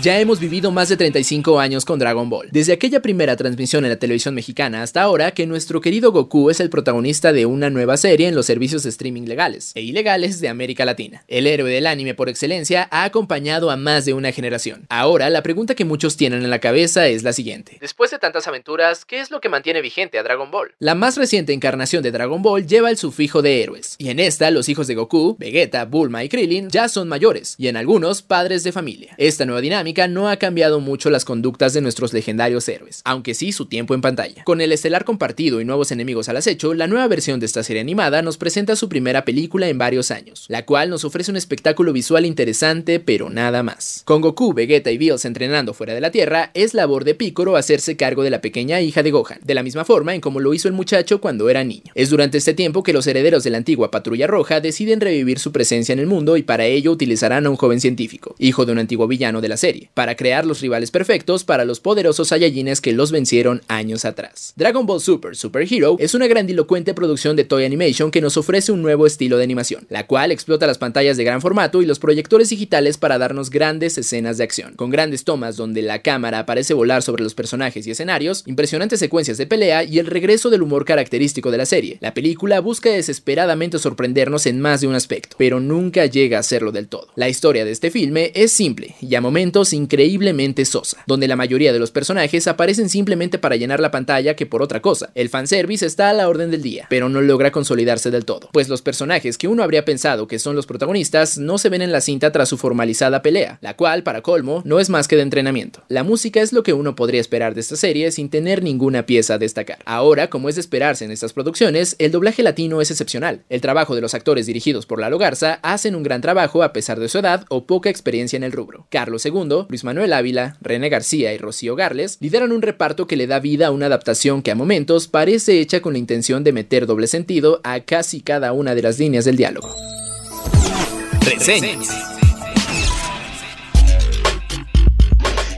[0.00, 3.90] Ya hemos vivido más de 35 años con Dragon Ball, desde aquella primera transmisión en
[3.90, 7.96] la televisión mexicana hasta ahora que nuestro querido Goku es el protagonista de una nueva
[7.96, 11.24] serie en los servicios de streaming legales e ilegales de América Latina.
[11.26, 14.86] El héroe del anime por excelencia ha acompañado a más de una generación.
[14.88, 17.78] Ahora, la pregunta que muchos tienen en la cabeza es la siguiente.
[17.80, 20.74] Después de tantas aventuras, ¿qué es lo que mantiene vigente a Dragon Ball?
[20.78, 24.52] La más reciente encarnación de Dragon Ball lleva el sufijo de héroes, y en esta
[24.52, 28.62] los hijos de Goku, Vegeta, Bulma y Krillin ya son mayores, y en algunos padres
[28.62, 29.16] de familia.
[29.18, 33.52] Esta nueva dinámica no ha cambiado mucho las conductas de nuestros legendarios héroes, aunque sí
[33.52, 34.44] su tiempo en pantalla.
[34.44, 37.80] Con el estelar compartido y nuevos enemigos al acecho, la nueva versión de esta serie
[37.80, 41.92] animada nos presenta su primera película en varios años, la cual nos ofrece un espectáculo
[41.92, 44.02] visual interesante, pero nada más.
[44.04, 47.96] Con Goku, Vegeta y Bills entrenando fuera de la Tierra, es labor de Piccolo hacerse
[47.96, 50.68] cargo de la pequeña hija de Gohan, de la misma forma en como lo hizo
[50.68, 51.92] el muchacho cuando era niño.
[51.94, 55.50] Es durante este tiempo que los herederos de la antigua Patrulla Roja deciden revivir su
[55.50, 58.78] presencia en el mundo y para ello utilizarán a un joven científico, hijo de un
[58.78, 62.92] antiguo villano de la serie para crear los rivales perfectos para los poderosos Saiyajines que
[62.92, 64.52] los vencieron años atrás.
[64.56, 68.72] Dragon Ball Super Super Hero es una grandilocuente producción de Toy Animation que nos ofrece
[68.72, 71.98] un nuevo estilo de animación, la cual explota las pantallas de gran formato y los
[71.98, 76.74] proyectores digitales para darnos grandes escenas de acción, con grandes tomas donde la cámara aparece
[76.74, 80.84] volar sobre los personajes y escenarios, impresionantes secuencias de pelea y el regreso del humor
[80.84, 81.98] característico de la serie.
[82.00, 86.72] La película busca desesperadamente sorprendernos en más de un aspecto, pero nunca llega a hacerlo
[86.72, 87.08] del todo.
[87.16, 91.72] La historia de este filme es simple y a momentos increíblemente sosa, donde la mayoría
[91.72, 95.10] de los personajes aparecen simplemente para llenar la pantalla que por otra cosa.
[95.14, 98.68] El fanservice está a la orden del día, pero no logra consolidarse del todo, pues
[98.68, 102.00] los personajes que uno habría pensado que son los protagonistas no se ven en la
[102.00, 105.82] cinta tras su formalizada pelea, la cual, para colmo, no es más que de entrenamiento.
[105.88, 109.34] La música es lo que uno podría esperar de esta serie sin tener ninguna pieza
[109.34, 109.78] a destacar.
[109.84, 113.42] Ahora, como es de esperarse en estas producciones, el doblaje latino es excepcional.
[113.48, 117.00] El trabajo de los actores dirigidos por Lalo Garza hacen un gran trabajo a pesar
[117.00, 118.86] de su edad o poca experiencia en el rubro.
[118.90, 123.26] Carlos II, Luis Manuel Ávila, René García y Rocío Garles lideran un reparto que le
[123.26, 126.86] da vida a una adaptación que a momentos parece hecha con la intención de meter
[126.86, 129.74] doble sentido a casi cada una de las líneas del diálogo.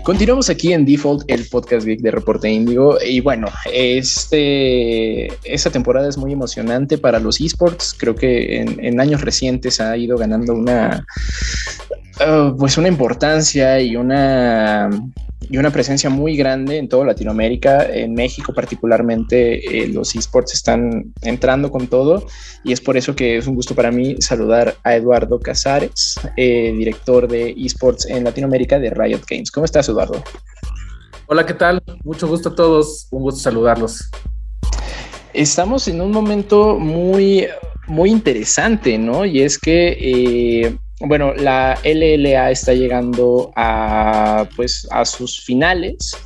[0.03, 2.99] Continuamos aquí en Default, el podcast geek de Reporte Índigo.
[3.01, 7.95] Y bueno, este, esta temporada es muy emocionante para los esports.
[7.97, 11.07] Creo que en, años recientes ha ido ganando una,
[12.21, 14.91] uh, pues una importancia y una
[15.51, 21.13] y una presencia muy grande en toda Latinoamérica, en México particularmente, eh, los esports están
[21.23, 22.27] entrando con todo
[22.63, 26.73] y es por eso que es un gusto para mí saludar a Eduardo Casares, eh,
[26.77, 29.51] director de esports en Latinoamérica de Riot Games.
[29.51, 30.23] ¿Cómo estás, Eduardo?
[31.27, 31.83] Hola, ¿qué tal?
[32.05, 34.09] Mucho gusto a todos, un gusto saludarlos.
[35.33, 37.49] Estamos en un momento muy,
[37.89, 39.25] muy interesante, ¿no?
[39.25, 39.97] Y es que...
[39.99, 46.17] Eh, bueno, la LLA está llegando a, pues, a sus finales.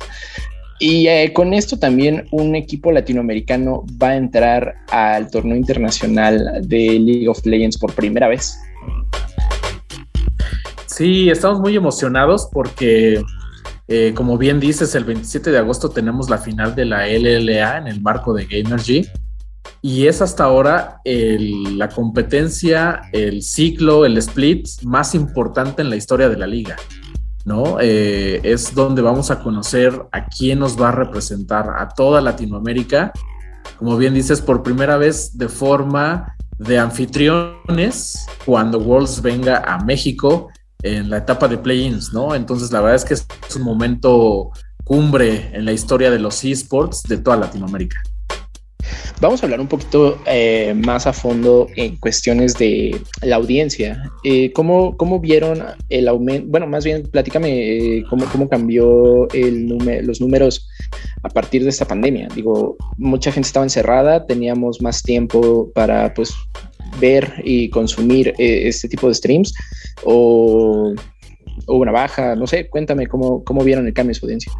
[0.79, 6.99] Y eh, con esto también un equipo latinoamericano va a entrar al torneo internacional de
[6.99, 8.59] League of Legends por primera vez.
[10.85, 13.21] Sí, estamos muy emocionados porque,
[13.87, 17.87] eh, como bien dices, el 27 de agosto tenemos la final de la LLA en
[17.87, 19.07] el marco de Gamergy
[19.87, 26.27] y es hasta ahora la competencia, el ciclo, el split más importante en la historia
[26.27, 26.75] de la liga.
[27.45, 27.77] ¿no?
[27.79, 33.13] Eh, es donde vamos a conocer a quién nos va a representar a toda Latinoamérica.
[33.77, 40.49] Como bien dices, por primera vez de forma de anfitriones cuando Worlds venga a México
[40.81, 42.33] en la etapa de play-ins, ¿no?
[42.33, 44.49] Entonces, la verdad es que es un momento
[44.83, 48.01] cumbre en la historia de los esports de toda Latinoamérica.
[49.21, 54.11] Vamos a hablar un poquito eh, más a fondo en cuestiones de la audiencia.
[54.25, 56.47] Eh, ¿cómo, ¿cómo, vieron el aumento?
[56.49, 59.67] Bueno, más bien, platícame eh, cómo, cómo, cambió el
[60.03, 60.67] los números
[61.23, 62.27] a partir de esta pandemia.
[62.35, 66.33] Digo, mucha gente estaba encerrada, teníamos más tiempo para pues
[66.99, 69.53] ver y consumir este tipo de streams
[70.03, 70.93] o,
[71.67, 74.51] o, una baja, no sé, cuéntame cómo, cómo vieron el cambio de su audiencia.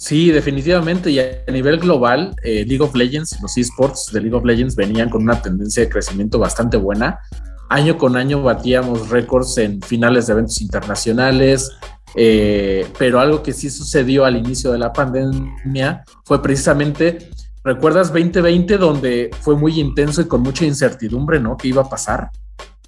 [0.00, 1.10] Sí, definitivamente.
[1.10, 5.10] Y a nivel global, eh, League of Legends, los esports de League of Legends venían
[5.10, 7.20] con una tendencia de crecimiento bastante buena.
[7.68, 11.70] Año con año batíamos récords en finales de eventos internacionales,
[12.14, 17.28] eh, pero algo que sí sucedió al inicio de la pandemia fue precisamente,
[17.62, 21.58] ¿recuerdas 2020 donde fue muy intenso y con mucha incertidumbre, ¿no?
[21.58, 22.30] ¿Qué iba a pasar?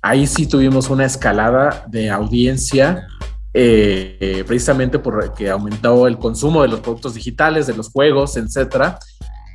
[0.01, 3.07] Ahí sí tuvimos una escalada de audiencia
[3.55, 8.99] eh, precisamente porque aumentó el consumo de los productos digitales, de los juegos, etcétera.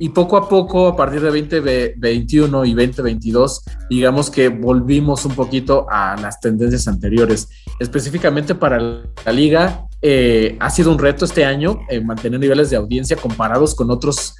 [0.00, 5.86] Y poco a poco, a partir de 2021 y 2022, digamos que volvimos un poquito
[5.90, 7.48] a las tendencias anteriores.
[7.80, 12.76] Específicamente para la liga, eh, ha sido un reto este año eh, mantener niveles de
[12.76, 14.36] audiencia comparados con otros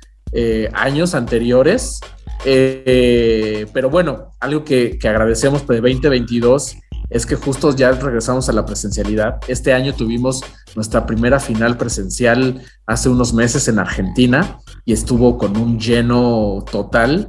[0.74, 2.00] años anteriores.
[2.44, 6.76] pero bueno, algo que, que agradecemos de 2022
[7.10, 9.40] es que justo ya regresamos a la presencialidad.
[9.48, 10.42] Este año tuvimos
[10.74, 17.28] nuestra primera final presencial hace unos meses en Argentina y estuvo con un lleno total.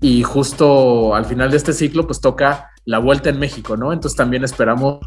[0.00, 3.92] Y justo al final de este ciclo, pues toca la vuelta en México, ¿no?
[3.92, 5.00] Entonces también esperamos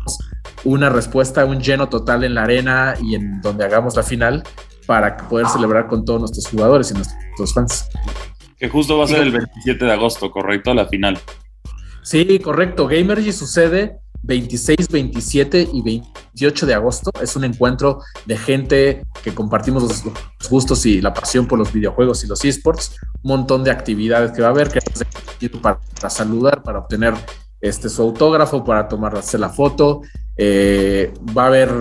[0.66, 4.44] una respuesta, un lleno total en la arena y en donde hagamos la final
[4.86, 7.90] para poder celebrar con todos nuestros jugadores y nuestros fans.
[8.60, 10.74] Que justo va a ser el 27 de agosto, ¿correcto?
[10.74, 11.18] La final.
[12.04, 12.88] Sí, correcto.
[12.88, 17.12] Gamergy sucede 26, 27 y 28 de agosto.
[17.22, 20.04] Es un encuentro de gente que compartimos los,
[20.50, 22.96] gustos y la pasión por los videojuegos y los esports.
[23.24, 27.14] Un montón de actividades que va a haber que para, para saludar, para obtener
[27.62, 30.02] este, su autógrafo, para tomarse la foto.
[30.38, 31.72] Eh, va a haber,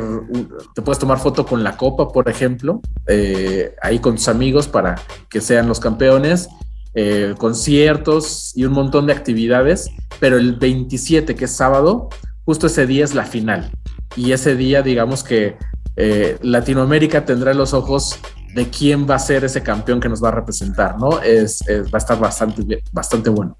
[0.74, 4.96] te puedes tomar foto con la copa, por ejemplo, eh, ahí con tus amigos para
[5.30, 6.48] que sean los campeones.
[6.94, 12.08] Eh, conciertos y un montón de actividades, pero el 27, que es sábado,
[12.44, 13.70] justo ese día es la final.
[14.16, 15.56] Y ese día, digamos que
[15.96, 18.18] eh, Latinoamérica tendrá los ojos
[18.54, 21.22] de quién va a ser ese campeón que nos va a representar, ¿no?
[21.22, 23.56] Es, va a estar bastante, bastante bueno.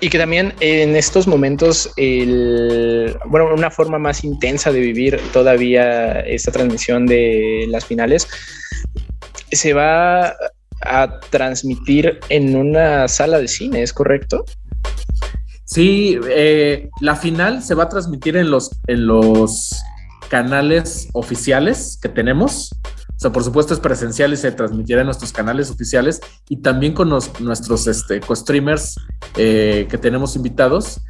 [0.00, 6.20] Y que también en estos momentos, el, bueno, una forma más intensa de vivir todavía
[6.20, 8.26] esta transmisión de las finales
[9.52, 10.34] se va
[10.82, 14.44] a transmitir en una sala de cine, ¿es correcto?
[15.64, 19.74] Sí, eh, la final se va a transmitir en los, en los
[20.28, 22.72] canales oficiales que tenemos.
[23.08, 26.92] O sea, por supuesto es presencial y se transmitirá en nuestros canales oficiales y también
[26.92, 28.96] con nuestros este, co-streamers
[29.36, 31.00] eh, que tenemos invitados.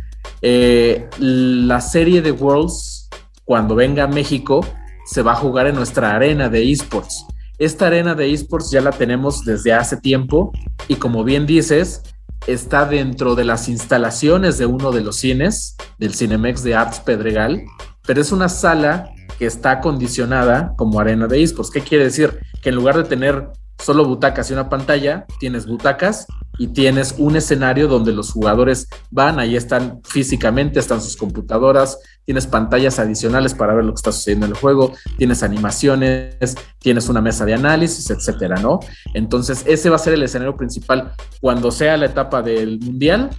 [0.41, 3.09] Eh, la serie de Worlds,
[3.45, 4.65] cuando venga a México,
[5.07, 7.27] se va a jugar en nuestra arena de esports.
[7.59, 10.53] Esta arena de esports ya la tenemos desde hace tiempo
[10.89, 12.03] y como bien dices,
[12.47, 17.63] está dentro de las instalaciones de uno de los cines, del Cinemex de Arts Pedregal,
[18.07, 21.71] pero es una sala que está acondicionada como arena de esports.
[21.71, 22.39] ¿Qué quiere decir?
[22.63, 26.27] Que en lugar de tener solo butacas y una pantalla, tienes butacas
[26.59, 32.47] y tienes un escenario donde los jugadores van, ahí están físicamente, están sus computadoras, tienes
[32.47, 37.21] pantallas adicionales para ver lo que está sucediendo en el juego, tienes animaciones, tienes una
[37.21, 38.81] mesa de análisis, etcétera, ¿no?
[39.15, 43.31] Entonces, ese va a ser el escenario principal cuando sea la etapa del Mundial,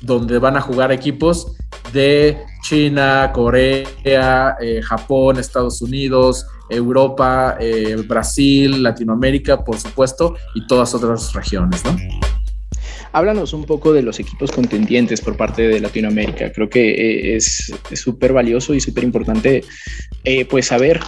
[0.00, 1.56] donde van a jugar equipos
[1.92, 10.94] de China, Corea, eh, Japón, Estados Unidos, Europa, eh, Brasil, Latinoamérica, por supuesto, y todas
[10.94, 11.96] otras regiones, ¿no?
[13.14, 16.50] Háblanos un poco de los equipos contendientes por parte de Latinoamérica.
[16.50, 19.64] Creo que eh, es súper valioso y súper importante
[20.48, 21.00] pues saber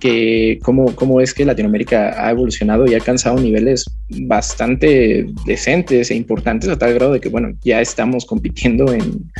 [0.00, 6.16] que, cómo, cómo es que Latinoamérica ha evolucionado y ha alcanzado niveles bastante decentes e
[6.16, 9.30] importantes a tal grado de que, bueno, ya estamos compitiendo en,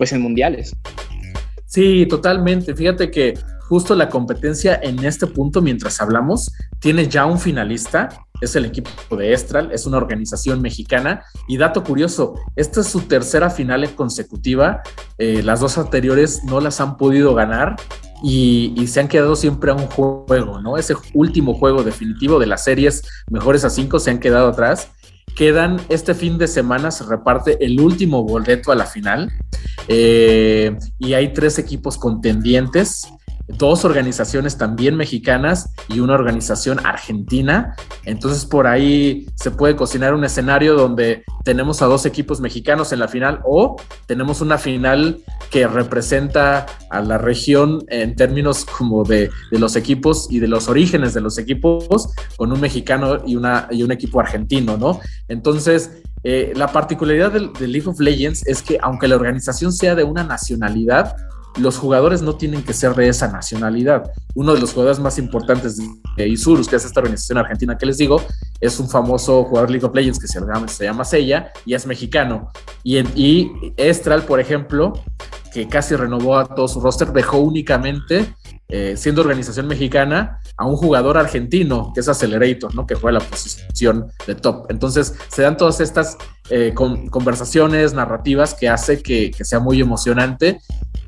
[0.00, 0.74] pues, en mundiales.
[1.66, 2.74] Sí, totalmente.
[2.74, 3.34] Fíjate que
[3.68, 8.08] justo la competencia en este punto, mientras hablamos, tiene ya un finalista,
[8.40, 11.22] es el equipo de Estral, es una organización mexicana.
[11.48, 14.80] Y dato curioso, esta es su tercera final consecutiva,
[15.18, 17.76] eh, las dos anteriores no las han podido ganar.
[18.22, 20.76] Y, y, se han quedado siempre a un juego, ¿no?
[20.76, 24.90] Ese último juego definitivo de las series mejores a cinco se han quedado atrás.
[25.40, 29.32] Quedan este fin de semana, se reparte el último boleto a la final.
[29.88, 33.08] Eh, y hay tres equipos contendientes
[33.56, 37.74] dos organizaciones también mexicanas y una organización argentina.
[38.04, 42.98] Entonces por ahí se puede cocinar un escenario donde tenemos a dos equipos mexicanos en
[42.98, 49.30] la final o tenemos una final que representa a la región en términos como de,
[49.50, 53.82] los equipos y de los orígenes de los equipos con un mexicano y, una, y
[53.82, 55.00] un equipo argentino, ¿no?
[55.28, 56.02] Entonces...
[56.22, 60.04] Eh, la particularidad del, del League of Legends es que aunque la organización sea de
[60.04, 61.16] una nacionalidad,
[61.58, 64.10] los jugadores no tienen que ser de esa nacionalidad.
[64.34, 65.78] Uno de los jugadores más importantes
[66.16, 68.22] de Isurus, que es esta organización argentina que les digo,
[68.60, 71.86] es un famoso jugador League of Legends que se llama, se llama Sella y es
[71.86, 72.50] mexicano.
[72.82, 74.92] Y, y Estral, por ejemplo,
[75.52, 78.34] que casi renovó a todo su roster, dejó únicamente,
[78.68, 82.86] eh, siendo organización mexicana, a un jugador argentino, que es Accelerator, ¿no?
[82.86, 84.66] que juega la posición de top.
[84.70, 86.16] Entonces, se dan todas estas
[86.50, 90.60] eh, conversaciones narrativas que hace que, que sea muy emocionante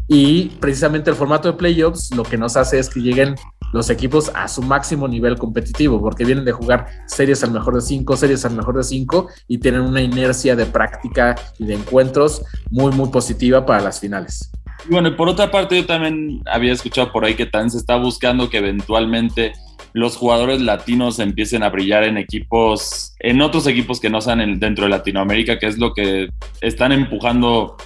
[0.08, 3.34] y precisamente el formato de playoffs lo que nos hace es que lleguen
[3.72, 7.80] los equipos a su máximo nivel competitivo, porque vienen de jugar series al mejor de
[7.80, 12.42] cinco, series al mejor de cinco, y tienen una inercia de práctica y de encuentros
[12.70, 14.50] muy, muy positiva para las finales.
[14.90, 17.96] Bueno, y por otra parte, yo también había escuchado por ahí que también se está
[17.96, 19.52] buscando que eventualmente
[19.94, 24.84] los jugadores latinos empiecen a brillar en equipos, en otros equipos que no sean dentro
[24.84, 27.76] de Latinoamérica, que es lo que están empujando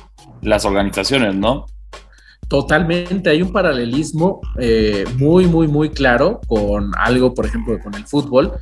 [0.42, 1.66] las organizaciones, ¿no?
[2.48, 8.06] Totalmente, hay un paralelismo eh, muy, muy, muy claro con algo, por ejemplo, con el
[8.06, 8.52] fútbol,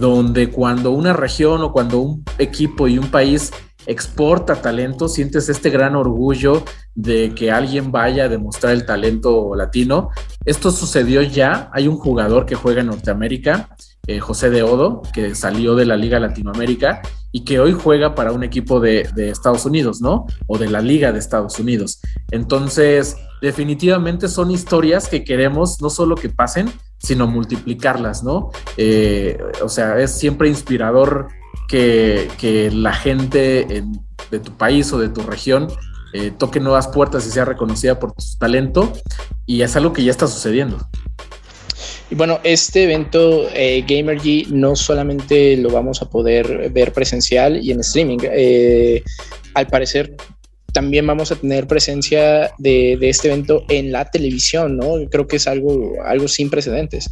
[0.00, 3.52] donde cuando una región o cuando un equipo y un país
[3.86, 6.64] exporta talento, sientes este gran orgullo
[6.94, 10.10] de que alguien vaya a demostrar el talento latino.
[10.44, 13.68] Esto sucedió ya, hay un jugador que juega en Norteamérica,
[14.06, 17.00] eh, José de Odo, que salió de la Liga Latinoamérica
[17.32, 20.26] y que hoy juega para un equipo de, Estados Unidos, ¿no?
[20.46, 22.00] O de la Liga de Estados Unidos.
[22.30, 28.50] Entonces, definitivamente son historias que queremos no solo que pasen, sino multiplicarlas, ¿no?
[28.76, 31.28] Eh, o sea, es siempre inspirador
[31.68, 33.84] que, la gente
[34.30, 35.68] de tu país o de tu región
[36.12, 38.92] eh, toque nuevas puertas y sea reconocida por su talento,
[39.46, 40.78] y es algo que ya está sucediendo.
[42.10, 47.70] Y bueno, este evento eh, GamerG no solamente lo vamos a poder ver presencial y
[47.70, 49.02] en streaming, eh,
[49.54, 50.16] al parecer
[50.72, 54.94] también vamos a tener presencia de, este evento en la televisión, ¿no?
[55.10, 57.10] Creo que es algo, algo sin precedentes.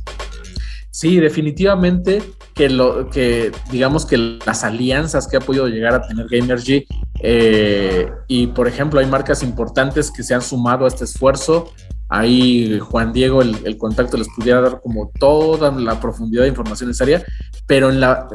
[0.91, 2.23] Sí, definitivamente
[2.55, 6.87] que lo que digamos que las alianzas que ha podido llegar a tener Gamergy
[7.21, 11.73] eh, y por ejemplo hay marcas importantes que se han sumado a este esfuerzo.
[12.09, 17.25] Ahí Juan Diego, el, contacto les pudiera dar como toda la profundidad de información necesaria,
[17.67, 18.29] pero en la,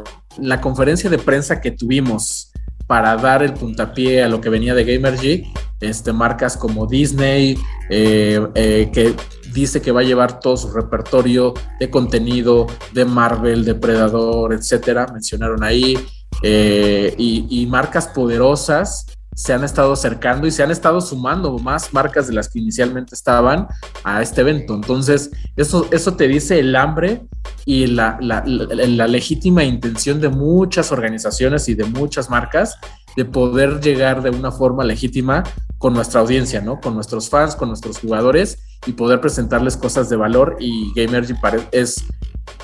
[0.62, 2.52] conferencia de prensa que tuvimos
[2.86, 7.58] para dar el puntapié a lo que venía de Gamergy, este, marcas como Disney,
[7.90, 9.16] eh, eh, que
[9.54, 15.64] dice que va a llevar todo su repertorio de contenido de Marvel, Depredador, etcétera, mencionaron
[15.64, 15.98] ahí,
[16.42, 19.06] eh, y, marcas poderosas
[19.36, 23.16] se han estado acercando y se han estado sumando más marcas de las que inicialmente
[23.16, 23.68] estaban
[24.04, 24.76] a este evento.
[24.76, 27.24] Entonces, eso, eso te dice el hambre
[27.66, 32.78] y la, la, la, legítima intención de muchas organizaciones y de muchas marcas
[33.16, 35.44] de poder llegar de una forma legítima
[35.78, 36.80] con nuestra audiencia, ¿no?
[36.80, 41.36] Con nuestros fans, con nuestros jugadores y poder presentarles cosas de valor y Gamergy
[41.72, 42.04] es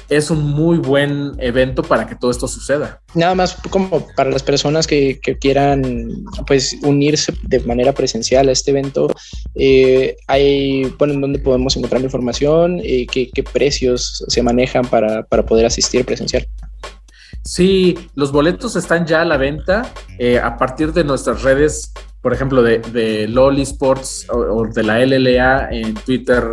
[0.10, 3.02] es un muy buen evento para que todo esto suceda.
[3.14, 8.72] Nada más como para las personas que, quieran pues unirse de manera presencial a este
[8.72, 9.08] evento,
[9.56, 12.82] eh, hay, bueno, ¿en dónde podemos encontrar información?
[12.84, 16.48] Eh, ¿qué, precios se manejan para, poder asistir presencial?
[17.44, 22.34] Sí, los boletos están ya a la venta eh, a partir de nuestras redes, por
[22.34, 26.44] ejemplo, de, de Loli Sports o, de la LLA en Twitter,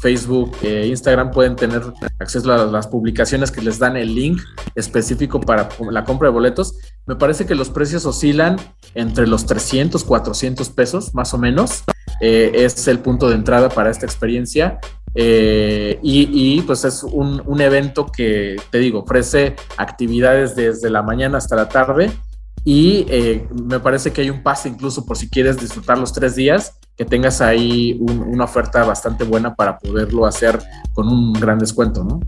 [0.00, 1.82] Facebook, e Instagram pueden tener
[2.18, 4.40] acceso a las publicaciones que les dan el link
[4.74, 6.74] específico para la compra de boletos.
[7.06, 8.56] Me parece que los precios oscilan
[8.94, 11.84] entre los 300, 400 pesos más o menos.
[12.20, 14.78] Eh, es el punto de entrada para esta experiencia.
[15.14, 21.38] Eh, y, pues es un, un evento que, te digo, ofrece actividades desde la mañana
[21.38, 22.12] hasta la tarde
[22.66, 26.34] y eh, me parece que hay un pase incluso por si quieres disfrutar los tres
[26.34, 30.58] días, que tengas ahí una oferta bastante buena para poderlo hacer
[30.94, 32.20] con un gran descuento, ¿no?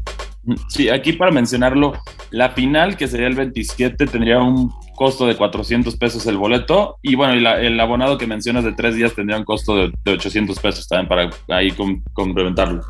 [0.68, 1.92] Sí, aquí para mencionarlo,
[2.30, 6.96] la final, que sería el 27, tendría un costo de 400 pesos el boleto.
[7.02, 10.88] Y bueno, el abonado que mencionas de tres días tendría un costo de, 800 pesos
[10.88, 11.74] también para ahí
[12.14, 12.82] complementarlo.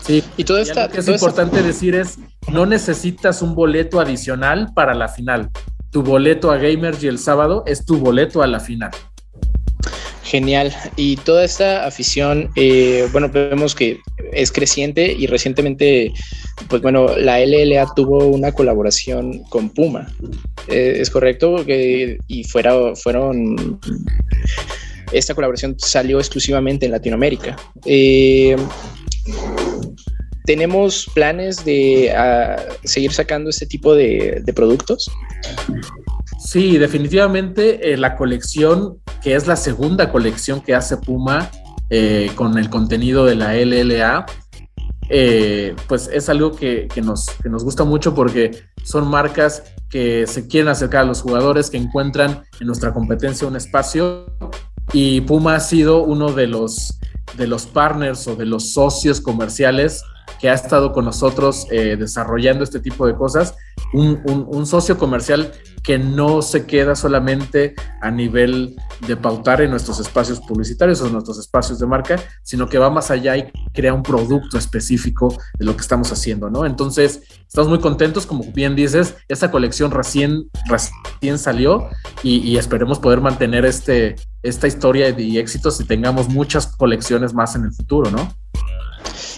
[0.00, 0.80] Sí, y todo esto.
[0.80, 2.18] Lo que es importante decir es:
[2.50, 5.50] no necesitas un boleto adicional para la final
[5.94, 8.90] tu boleto a Gamers y el sábado es tu boleto a la final.
[10.24, 10.74] Genial.
[10.96, 13.98] Y toda esta afición, eh, bueno, vemos que
[14.32, 16.12] es creciente y recientemente,
[16.68, 20.12] pues bueno, la LLA tuvo una colaboración con Puma.
[20.68, 21.64] Eh, ¿Es correcto?
[21.66, 23.80] y fuera, fueron...
[25.12, 27.54] Esta colaboración salió exclusivamente en Latinoamérica.
[27.84, 28.56] Eh,
[30.44, 35.10] ¿Tenemos planes de ah, seguir sacando este tipo de, productos?
[36.38, 41.50] Sí, definitivamente eh, la colección, que es la segunda colección que hace Puma
[41.88, 44.26] eh, con el contenido de la LLA,
[45.08, 48.50] eh, pues es algo que, nos, que nos gusta mucho porque
[48.82, 53.56] son marcas que se quieren acercar a los jugadores, que encuentran en nuestra competencia un
[53.56, 54.26] espacio
[54.92, 56.98] y Puma ha sido uno de los,
[57.36, 60.02] de los partners o de los socios comerciales
[60.40, 63.54] que ha estado con nosotros eh, desarrollando este tipo de cosas,
[63.92, 65.52] un, socio comercial
[65.82, 68.74] que no se queda solamente a nivel
[69.06, 72.90] de pautar en nuestros espacios publicitarios o en nuestros espacios de marca, sino que va
[72.90, 76.64] más allá y crea un producto específico de lo que estamos haciendo, ¿no?
[76.64, 81.88] Entonces, estamos muy contentos, como bien dices, esta colección recién, recién salió
[82.22, 87.64] y esperemos poder mantener este, esta historia de éxitos y tengamos muchas colecciones más en
[87.64, 88.32] el futuro, ¿no?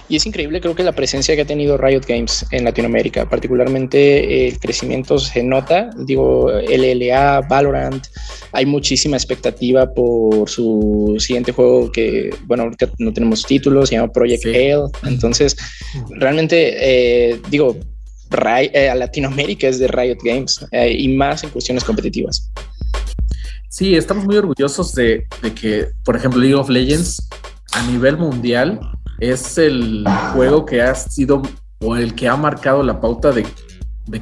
[0.09, 3.99] Y es increíble, creo que la presencia que ha tenido Riot Games en Latinoamérica, particularmente
[3.99, 8.07] eh, el crecimiento se nota, digo, LLA, Valorant,
[8.53, 14.13] hay muchísima expectativa por su siguiente juego que, bueno, ahorita no tenemos títulos, se llama
[14.13, 15.57] Project Hail, entonces
[16.11, 17.77] realmente, eh, digo,
[18.49, 22.51] eh, Latinoamérica es de Riot Games y más en cuestiones competitivas.
[23.77, 27.29] Sí, estamos muy orgullosos de, de que, por ejemplo, League of Legends
[27.73, 28.81] a nivel mundial
[29.21, 30.03] es el
[30.33, 31.43] juego que ha sido
[31.83, 33.45] o el que ha marcado la pauta de,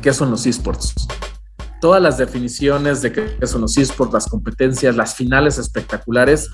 [0.03, 0.93] qué son los esports.
[1.81, 6.51] Todas las definiciones de qué son los esports, las competencias, las finales espectaculares,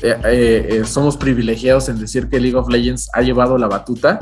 [0.00, 4.20] eh, eh, eh, somos privilegiados en decir que League of Legends ha llevado la batuta.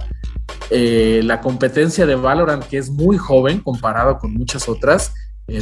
[0.68, 5.12] la competencia de Valorant, que es muy joven comparado con muchas otras,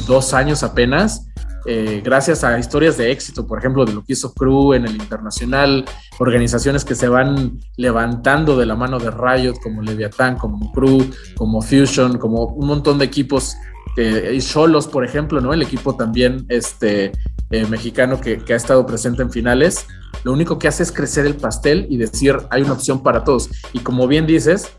[0.07, 1.27] dos años apenas,
[1.67, 4.97] eh, gracias a historias de éxito, por ejemplo, de lo que hizo Crew en el
[4.97, 5.85] internacional,
[6.19, 11.63] organizaciones que se van levantando de la mano de Riot, como Leviathan, como Crew, como
[11.63, 13.57] Fusion, como un montón de equipos,
[13.97, 15.55] eh, y Solos, por ejemplo, ¿no?
[15.55, 17.13] El equipo también este,
[17.51, 19.87] eh, mexicano que, que, ha estado presente en finales,
[20.25, 23.51] lo único que hace es crecer el pastel y decir, hay una opción para todos.
[23.73, 24.77] Y como bien dices,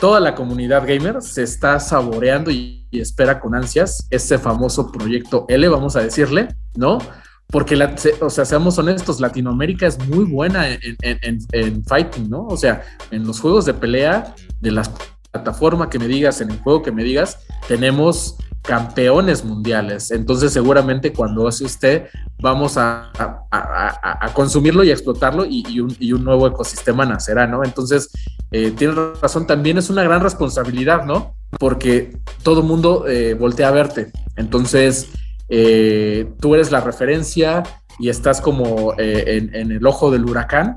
[0.00, 5.68] toda la comunidad gamer se está saboreando y, espera con ansias ese famoso proyecto L,
[5.68, 6.98] vamos a decirle, ¿no?
[7.46, 12.46] Porque, la, o sea, seamos honestos, Latinoamérica es muy buena en, fighting, ¿no?
[12.46, 12.82] O sea,
[13.12, 14.82] en los juegos de pelea, de la
[15.30, 20.10] plataforma que me digas, en el juego que me digas, tenemos campeones mundiales.
[20.10, 22.08] Entonces, seguramente cuando hace usted,
[22.40, 23.10] vamos a,
[24.34, 27.64] consumirlo y a explotarlo y, un, nuevo ecosistema nacerá, ¿no?
[27.64, 28.10] Entonces,
[28.50, 31.34] eh, tiene razón, también es una gran responsabilidad, ¿no?
[31.58, 34.12] Porque todo mundo eh, voltea a verte.
[34.36, 35.08] Entonces,
[35.48, 37.62] eh, tú eres la referencia
[37.98, 40.74] y estás como en el ojo del huracán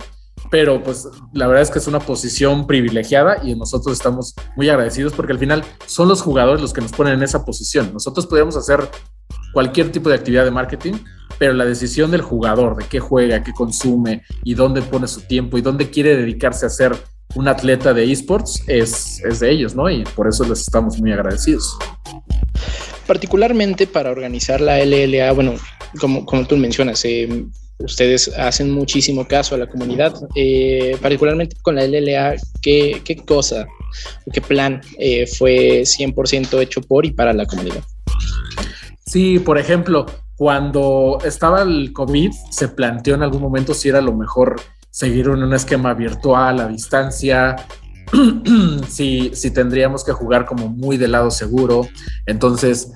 [0.50, 5.14] pero pues la verdad es que es una posición privilegiada y nosotros estamos muy agradecidos
[5.14, 7.92] porque al final son los jugadores los que nos ponen en esa posición.
[7.94, 8.88] Nosotros podríamos hacer
[9.54, 10.94] cualquier tipo de actividad de marketing,
[11.38, 15.58] pero la decisión del jugador, de qué juega, qué consume y dónde pone su tiempo
[15.58, 16.96] y dónde quiere dedicarse a ser
[17.36, 19.90] un atleta de esports es, es de ellos, ¿no?
[19.90, 21.78] Y por eso les estamos muy agradecidos.
[23.08, 25.56] Particularmente para organizar la LLA, bueno,
[26.00, 27.46] como, como tú mencionas, eh,
[27.84, 33.68] ustedes hacen muchísimo caso a la comunidad, eh, particularmente con la LLA, ¿qué, qué cosa,
[34.32, 37.84] qué plan eh, fue 100% hecho por y para la comunidad?
[39.06, 40.06] Sí, por ejemplo,
[40.36, 44.60] cuando estaba el COVID, se planteó en algún momento si era lo mejor
[44.90, 47.56] seguir en un esquema virtual a distancia,
[48.88, 51.88] si, si tendríamos que jugar como muy de lado seguro.
[52.26, 52.92] Entonces,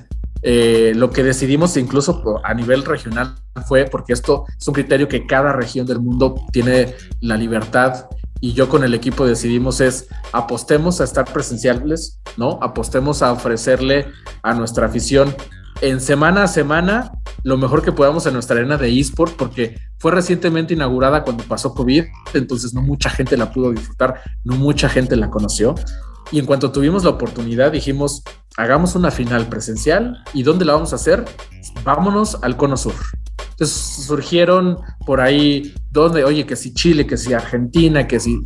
[0.50, 3.36] eh, lo que decidimos incluso a nivel regional
[3.68, 8.06] fue, porque esto es un criterio que cada región del mundo tiene la libertad
[8.40, 12.60] y yo con el equipo decidimos es apostemos a estar presenciales, ¿no?
[12.62, 14.08] Apostemos a ofrecerle
[14.42, 15.36] a nuestra afición
[15.82, 17.12] en semana a semana
[17.44, 21.74] lo mejor que podamos en nuestra arena de eSport, porque fue recientemente inaugurada cuando pasó
[21.74, 22.04] COVID,
[22.34, 25.76] entonces no mucha gente la pudo disfrutar, no mucha gente la conoció.
[26.32, 28.24] Y en cuanto tuvimos la oportunidad, dijimos,
[28.58, 30.24] hagamos una final presencial.
[30.34, 31.24] ¿Y dónde la vamos a hacer?
[31.84, 32.96] Vámonos al Cono Sur.
[33.52, 38.46] Entonces surgieron por ahí, donde, oye, que si Chile, que si Argentina, que si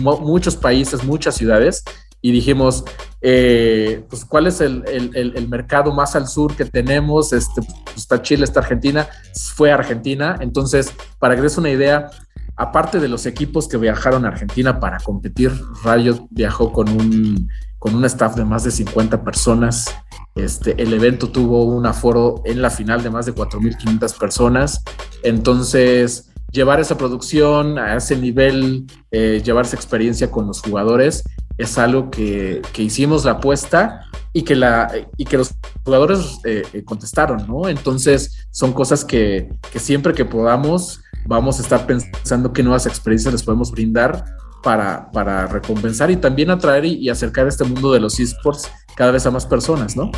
[0.00, 1.84] muchos países, muchas ciudades.
[2.22, 2.84] Y dijimos,
[3.22, 7.32] eh, pues, ¿cuál es el, el, mercado más al sur que tenemos?
[7.32, 9.08] Este, pues, está Chile, está Argentina.
[9.54, 10.36] Fue Argentina.
[10.40, 12.10] Entonces, para que des una idea,
[12.56, 15.52] aparte de los equipos que viajaron a Argentina para competir,
[15.82, 17.48] Rayo viajó con un,
[17.78, 19.86] con un staff de más de 50 personas.
[20.34, 24.84] Este, el evento tuvo un aforo en la final de más de 4.500 personas.
[25.22, 31.24] Entonces, llevar esa producción a ese nivel, eh, llevar esa experiencia con los jugadores,
[31.62, 35.54] es algo que, hicimos la apuesta y que, la, y que los
[35.84, 37.68] jugadores eh, eh, contestaron, ¿no?
[37.68, 43.32] Entonces, son cosas que, que siempre que podamos vamos a estar pensando qué nuevas experiencias
[43.32, 44.24] les podemos brindar
[44.62, 49.26] para, para recompensar y también atraer y, acercar este mundo de los esports cada vez
[49.26, 50.10] a más personas, ¿no?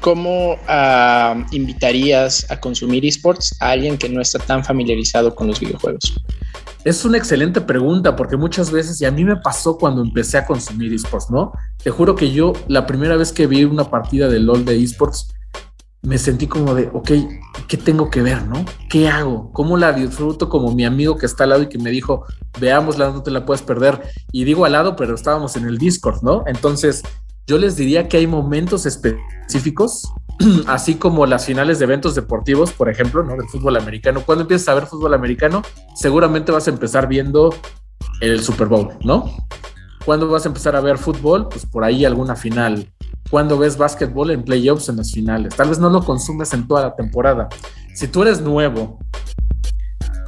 [0.00, 5.58] ¿Cómo ah, invitarías a consumir esports a alguien que no está tan familiarizado con los
[5.58, 6.14] videojuegos?
[6.86, 10.46] Es una excelente pregunta porque muchas veces, y a mí me pasó cuando empecé a
[10.46, 11.50] consumir esports, ¿no?
[11.82, 15.34] Te juro que yo la primera vez que vi una partida de LOL de esports,
[16.02, 17.10] me sentí como de, ok,
[17.66, 18.64] ¿qué tengo que ver, no?
[18.88, 19.50] ¿Qué hago?
[19.52, 22.24] ¿Cómo la disfruto como mi amigo que está al lado y que me dijo,
[22.60, 24.00] veámosla, no te la puedes perder?
[24.30, 26.44] Y digo al lado, pero estábamos en el Discord, ¿no?
[26.46, 27.02] Entonces,
[27.46, 30.12] yo les diría que hay momentos específicos,
[30.66, 33.36] así como las finales de eventos deportivos, por ejemplo, ¿no?
[33.36, 34.22] Del fútbol americano.
[34.24, 35.62] Cuando empiezas a ver fútbol americano,
[35.94, 37.54] seguramente vas a empezar viendo
[38.20, 39.36] el Super Bowl, ¿no?
[40.04, 41.48] Cuando vas a empezar a ver fútbol?
[41.48, 42.88] Pues por ahí alguna final
[43.30, 45.54] cuando ves básquetbol en playoffs en las finales.
[45.56, 47.48] Tal vez no lo consumes en toda la temporada.
[47.94, 48.98] Si tú eres nuevo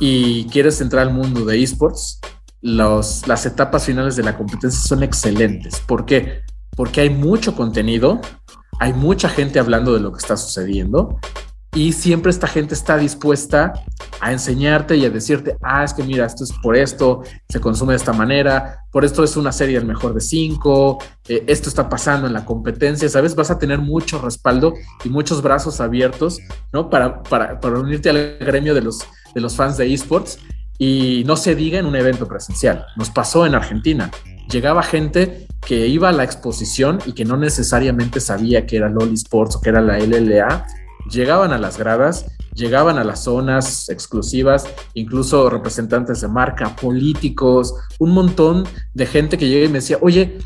[0.01, 2.21] y quieres entrar al mundo de esports,
[2.61, 5.81] las etapas finales de la competencia son excelentes.
[5.81, 6.43] ¿Por qué?
[6.79, 8.21] Porque hay mucho contenido,
[8.79, 11.19] hay mucha gente hablando de lo que está sucediendo
[11.75, 13.73] y siempre esta gente está dispuesta
[14.21, 17.95] a enseñarte y a decirte, ah, es que mira, esto es por esto, se consume
[17.95, 20.99] de esta manera, por esto es una serie el mejor de cinco,
[21.29, 23.35] eh, esto está pasando en la competencia, ¿sabes?
[23.35, 24.75] Vas a tener mucho respaldo
[25.05, 26.39] y muchos brazos abiertos,
[26.73, 26.89] ¿no?
[26.89, 29.01] Para, para, para unirte al gremio de los,
[29.35, 30.39] de los fans de esports
[30.79, 32.87] y no se diga en un evento presencial.
[32.97, 34.11] Nos pasó en Argentina.
[34.51, 39.13] Llegaba gente que iba a la exposición y que no necesariamente sabía que era LOL
[39.13, 40.67] Esports o que era la LLA
[41.09, 48.11] llegaban a las gradas, llegaban a las zonas exclusivas, incluso representantes de marca, políticos, un
[48.11, 50.39] montón de gente que llega y me decía, oye,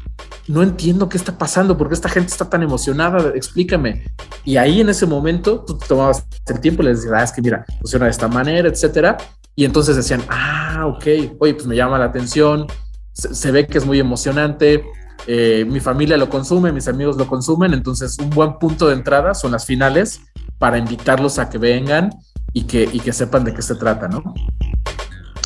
[0.49, 4.05] no entiendo qué está pasando, porque esta gente está tan emocionada, explícame.
[4.45, 7.43] Y ahí en ese momento tú tomabas el tiempo y les decías, ah, es que
[7.43, 9.17] mira, funciona de esta manera, etcétera.
[9.55, 12.67] Y entonces decían, ah, ok, oye, pues me llama la atención.
[13.13, 14.85] Se, ve que es muy emocionante.
[15.27, 19.35] Eh, mi familia lo consume, mis amigos lo consumen, entonces un buen punto de entrada
[19.35, 20.21] son las finales
[20.59, 22.11] para invitarlos a que vengan
[22.53, 24.35] y que, y que sepan de qué se trata, ¿no?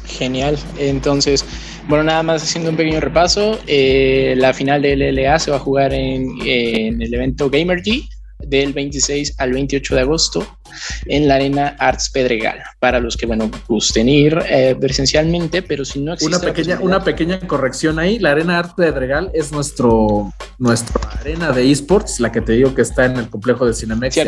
[0.07, 0.59] Genial.
[0.79, 1.45] Entonces,
[1.89, 5.61] bueno, nada más haciendo un pequeño repaso, eh, la final de LLA se va a
[5.61, 8.09] jugar en, el evento GamerG
[8.39, 10.59] del 26 al 28 de agosto
[11.07, 16.01] en la Arena Arts Pedregal, para los que, bueno, gusten ir eh, presencialmente, pero si
[16.01, 16.37] no existe...
[16.37, 21.71] Una pequeña, una pequeña corrección ahí, la Arena Arts Pedregal es nuestro, nuestra arena de
[21.71, 24.19] esports, la que te digo que está en el complejo de Cinemex.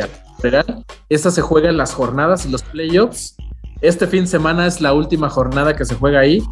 [1.08, 3.36] Esta se juega en las jornadas y los playoffs.
[3.80, 6.42] Este fin de semana es la última jornada que se juega ahí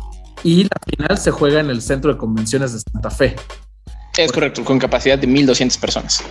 [0.43, 3.37] y la final se juega en el Centro de Convenciones de Santa Fe.
[4.17, 6.25] Es correcto, con capacidad de 1.200 personas.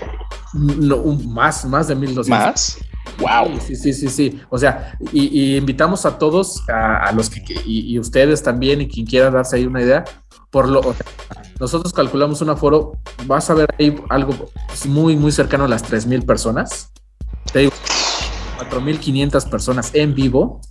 [0.53, 2.27] No, más, más de 1.200.
[2.27, 2.77] ¿Más?
[3.19, 3.59] Wow.
[3.65, 4.41] Sí, sí, sí, sí.
[4.49, 9.29] O sea, y, invitamos a todos, a, los que, y, ustedes también, y quien quiera
[9.29, 10.03] darse ahí una idea,
[10.49, 10.95] por lo,
[11.59, 12.93] nosotros calculamos un aforo,
[13.25, 14.49] vas a ver ahí algo
[14.85, 16.91] muy, muy cercano a las 3.000 personas.
[17.51, 17.73] Te digo,
[18.69, 20.61] 4.500 personas en vivo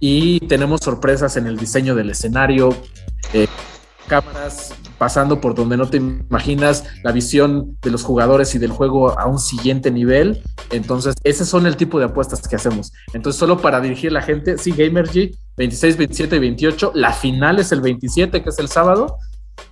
[0.00, 2.70] y tenemos sorpresas en el diseño del escenario,
[3.32, 3.46] eh,
[4.12, 9.18] cámaras pasando por donde no te imaginas, la visión de los jugadores y del juego
[9.18, 10.42] a un siguiente nivel.
[10.70, 12.92] Entonces, ese son el tipo de apuestas que hacemos.
[13.14, 16.92] Entonces, solo para dirigir la gente, sí, Gamergy, 26, 27 y 28.
[16.94, 19.16] La final es el 27, que es el sábado,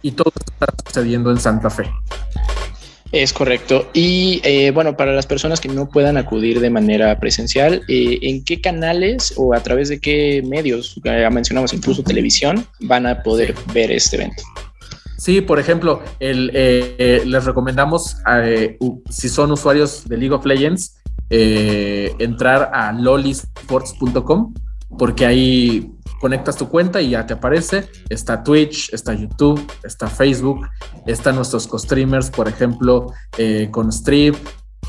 [0.01, 1.91] y todo está sucediendo en Santa Fe.
[3.13, 3.89] Es correcto.
[3.93, 8.45] Y eh, bueno, para las personas que no puedan acudir de manera presencial, eh, ¿en
[8.45, 13.55] qué canales o a través de qué medios, ya mencionamos incluso televisión, van a poder
[13.75, 14.43] ver este evento?
[15.19, 18.17] Sí, por ejemplo, eh, les recomendamos,
[19.11, 20.97] si son usuarios de League of Legends,
[21.29, 24.55] entrar a lolisports.com
[24.99, 27.89] porque ahí conectas tu cuenta y ya te aparece.
[28.09, 30.69] Está Twitch, está YouTube, está Facebook,
[31.07, 33.13] están nuestros co-streamers, por ejemplo,
[33.71, 34.37] con Strip.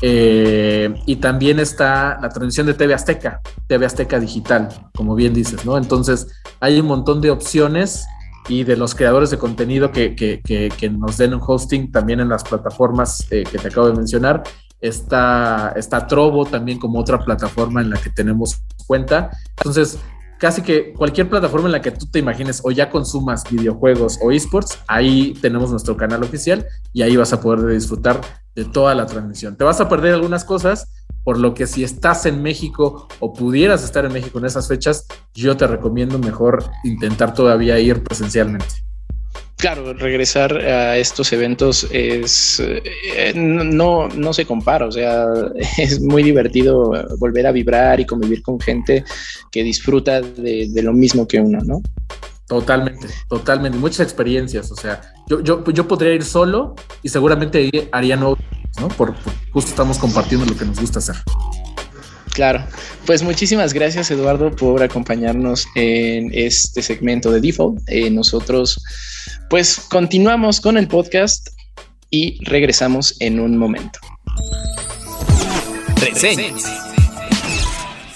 [0.02, 5.78] y también está la transmisión de TV Azteca, TV Azteca Digital, como bien dices, ¿no?
[5.78, 6.26] Entonces
[6.60, 8.04] hay un montón de opciones
[8.48, 12.28] y de los creadores de contenido que, que, que, nos den un hosting también en
[12.28, 14.42] las plataformas eh, que te acabo de mencionar.
[14.80, 19.30] Está, está Trovo también como otra plataforma en la que tenemos cuenta.
[19.58, 19.98] Entonces,
[20.42, 24.32] casi que cualquier plataforma en la que tú te imagines o ya consumas videojuegos o
[24.32, 28.20] esports, ahí tenemos nuestro canal oficial y ahí vas a poder disfrutar
[28.56, 29.56] de toda la transmisión.
[29.56, 30.88] Te vas a perder algunas cosas,
[31.22, 35.06] por lo que si estás en México o pudieras estar en México en esas fechas,
[35.32, 38.66] yo te recomiendo mejor intentar todavía ir presencialmente.
[39.62, 45.24] Claro, regresar a estos eventos es eh, no, no se compara, o sea,
[45.78, 46.90] es muy divertido
[47.20, 49.04] volver a vibrar y convivir con gente
[49.52, 51.80] que disfruta de, lo mismo que uno, ¿no?
[52.48, 58.16] Totalmente, totalmente, muchas experiencias, o sea, yo, yo, yo podría ir solo y seguramente haría
[58.16, 58.40] nuevos
[58.80, 58.88] ¿no?
[58.88, 59.14] Por,
[59.52, 61.14] justo estamos compartiendo lo que nos gusta hacer.
[62.32, 62.64] Claro,
[63.04, 67.82] pues muchísimas gracias Eduardo por acompañarnos en este segmento de Default.
[67.88, 68.82] Eh, nosotros
[69.50, 71.48] pues continuamos con el podcast
[72.08, 74.00] y regresamos en un momento.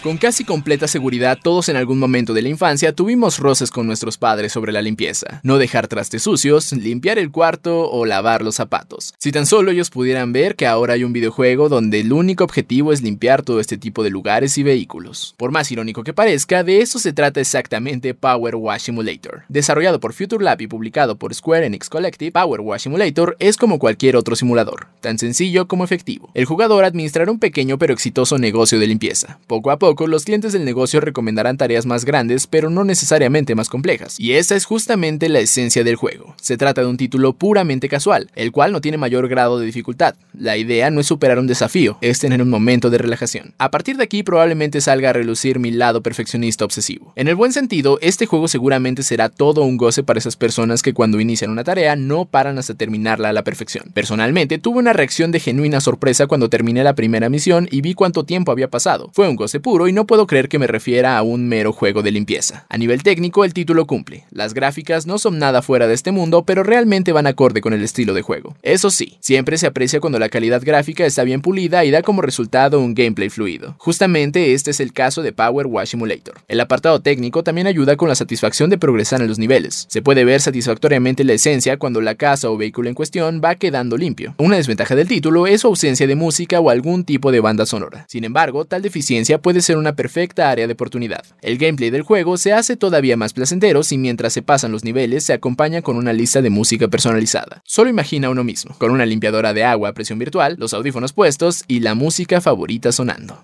[0.07, 4.19] Con casi completa seguridad, todos en algún momento de la infancia tuvimos roces con nuestros
[4.19, 5.41] padres sobre la limpieza.
[5.43, 9.15] No dejar trastes sucios, limpiar el cuarto o lavar los zapatos.
[9.19, 12.93] Si tan solo ellos pudieran ver que ahora hay un videojuego donde el único objetivo
[12.93, 15.35] es limpiar todo este tipo de lugares y vehículos.
[15.39, 19.43] Por más irónico que parezca, de eso se trata exactamente Power Wash Simulator.
[19.49, 23.81] Desarrollado por Future Lab y publicado por Square Enix Collective, Power Wash Simulator es como
[23.81, 26.31] cualquier otro simulador, tan sencillo como efectivo.
[26.35, 29.41] El jugador administrará un pequeño pero exitoso negocio de limpieza.
[29.49, 33.71] Poco a poco, los clientes del negocio recomendarán tareas más grandes, pero no necesariamente más
[33.71, 34.21] complejas.
[34.21, 36.35] Y esa es justamente la esencia del juego.
[36.41, 40.15] Se trata de un título puramente casual, el cual no tiene mayor grado de dificultad.
[40.39, 43.55] La idea no es superar un desafío, es tener un momento de relajación.
[43.59, 47.13] A partir de aquí probablemente salga a relucir mi lado perfeccionista obsesivo.
[47.17, 50.93] En el buen sentido, este juego seguramente será todo un goce para esas personas que
[50.93, 53.91] cuando inician una tarea no paran hasta terminarla a la perfección.
[53.95, 58.25] Personalmente, tuve una reacción de genuina sorpresa cuando terminé la primera misión y vi cuánto
[58.25, 59.11] tiempo había pasado.
[59.13, 62.03] Fue un goce puro y no puedo creer que me refiera a un mero juego
[62.03, 62.67] de limpieza.
[62.69, 64.25] A nivel técnico, el título cumple.
[64.31, 67.83] Las gráficas no son nada fuera de este mundo, pero realmente van acorde con el
[67.83, 68.57] estilo de juego.
[68.63, 72.23] Eso sí, siempre se aprecia cuando la calidad gráfica está bien pulida y da como
[72.23, 73.77] resultado un gameplay fluido.
[73.79, 76.41] Justamente este es el caso de Power Wash Simulator.
[76.49, 79.87] El apartado técnico también ayuda con la satisfacción de progresar en los niveles.
[79.89, 83.97] Se puede ver satisfactoriamente la esencia cuando la casa o vehículo en cuestión va quedando
[83.97, 84.35] limpio.
[84.39, 88.05] Una desventaja del título es su ausencia de música o algún tipo de banda sonora.
[88.09, 91.25] Sin embargo, tal deficiencia puede ser una perfecta área de oportunidad.
[91.43, 95.25] El gameplay del juego se hace todavía más placentero si mientras se pasan los niveles
[95.25, 97.63] se acompaña con una lista de música personalizada.
[97.65, 101.65] Solo imagina uno mismo, con una limpiadora de agua a presión virtual, los audífonos puestos
[101.67, 103.43] y la música favorita sonando.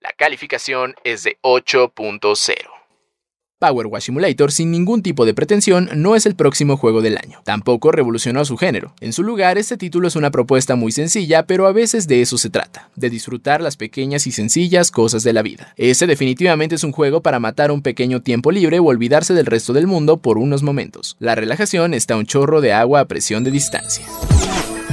[0.00, 2.77] La calificación es de 8.0.
[3.58, 7.40] Power Wash Simulator, sin ningún tipo de pretensión, no es el próximo juego del año.
[7.44, 8.94] Tampoco revolucionó su género.
[9.00, 12.38] En su lugar, este título es una propuesta muy sencilla, pero a veces de eso
[12.38, 15.74] se trata, de disfrutar las pequeñas y sencillas cosas de la vida.
[15.76, 19.72] Este definitivamente es un juego para matar un pequeño tiempo libre o olvidarse del resto
[19.72, 21.16] del mundo por unos momentos.
[21.18, 24.06] La relajación está un chorro de agua a presión de distancia.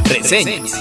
[0.05, 0.73] Reseñas.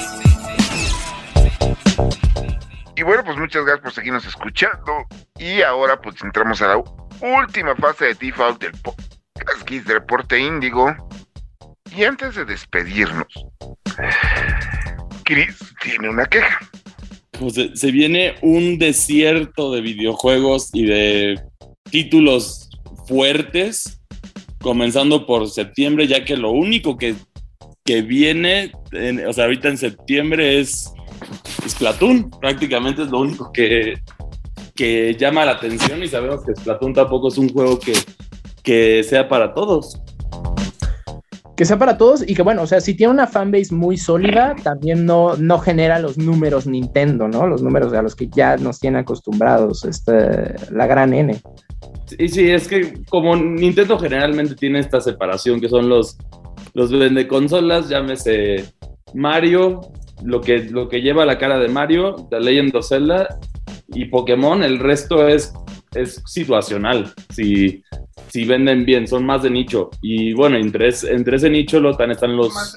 [2.97, 5.07] Y bueno, pues muchas gracias por seguirnos escuchando.
[5.39, 6.77] Y ahora pues entramos a la
[7.25, 10.95] última fase de default del podcast de Reporte Índigo.
[11.97, 13.27] Y antes de despedirnos,
[15.25, 16.59] Chris tiene una queja.
[17.39, 21.41] Pues se viene un desierto de videojuegos y de
[21.91, 22.69] títulos
[23.09, 24.03] fuertes,
[24.61, 27.15] comenzando por septiembre, ya que lo único que,
[27.85, 28.73] que viene,
[29.27, 30.93] o sea, ahorita en septiembre es
[31.67, 32.31] Splatoon.
[32.41, 33.99] Prácticamente es lo único que,
[34.75, 37.93] que llama la atención y sabemos que Splatoon tampoco es un juego que,
[38.63, 40.01] que sea para todos.
[41.57, 44.57] Que sea para todos y que bueno, o sea, si tiene una fanbase muy sólida,
[44.65, 47.47] también no, no genera los números Nintendo, ¿no?
[47.47, 51.41] Los números a los que ya nos tiene acostumbrados este, la gran N.
[52.07, 56.19] Sí, sí, es que como Nintendo generalmente tiene esta separación que son los,
[56.75, 58.65] los vende consolas, llámese
[59.15, 59.81] Mario,
[60.25, 63.39] lo que, lo que lleva la cara de Mario, The Legend of Zelda
[63.95, 65.53] y Pokémon, el resto es,
[65.95, 67.13] es situacional.
[67.31, 67.83] Si,
[68.29, 69.91] si venden bien, son más de nicho.
[70.03, 72.77] Y bueno, entre, entre ese nicho lo, tan están los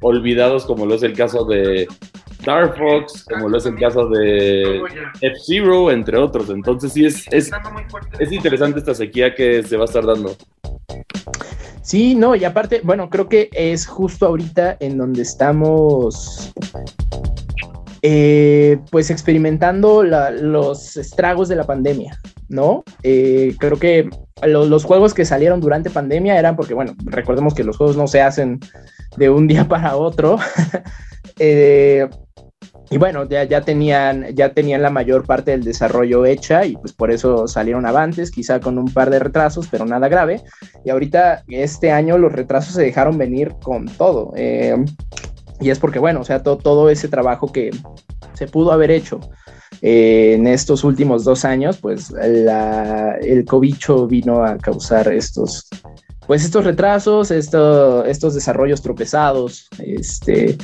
[0.00, 1.86] olvidados, como lo es el caso de
[2.40, 4.80] Star Fox, como lo es el caso de
[5.20, 6.50] F-Zero, entre otros.
[6.50, 7.50] Entonces sí es, es,
[8.18, 10.36] es interesante esta sequía que se va a estar dando.
[11.82, 16.52] Sí, no, y aparte, bueno, creo que es justo ahorita en donde estamos
[18.02, 22.18] eh, pues experimentando los estragos de la pandemia,
[22.48, 22.84] ¿no?
[23.02, 24.08] Eh, creo que
[24.42, 28.20] los juegos que salieron durante pandemia eran porque, bueno, recordemos que los juegos no se
[28.20, 28.60] hacen
[29.16, 30.38] de un día para otro.
[31.38, 32.08] eh,
[32.88, 36.92] y bueno, ya, ya, tenían, ya tenían la mayor parte del desarrollo hecha y pues
[36.92, 40.42] por eso salieron avantes, quizá con un par de retrasos, pero nada grave.
[40.84, 44.32] Y ahorita, este año, los retrasos se dejaron venir con todo.
[44.36, 44.76] Eh,
[45.60, 47.70] y es porque, bueno, o sea, todo ese trabajo que
[48.34, 49.20] se pudo haber hecho
[49.82, 55.66] eh, en estos últimos dos años, pues el cobicho vino a causar estos,
[56.26, 60.56] pues estos retrasos, estos desarrollos tropezados, este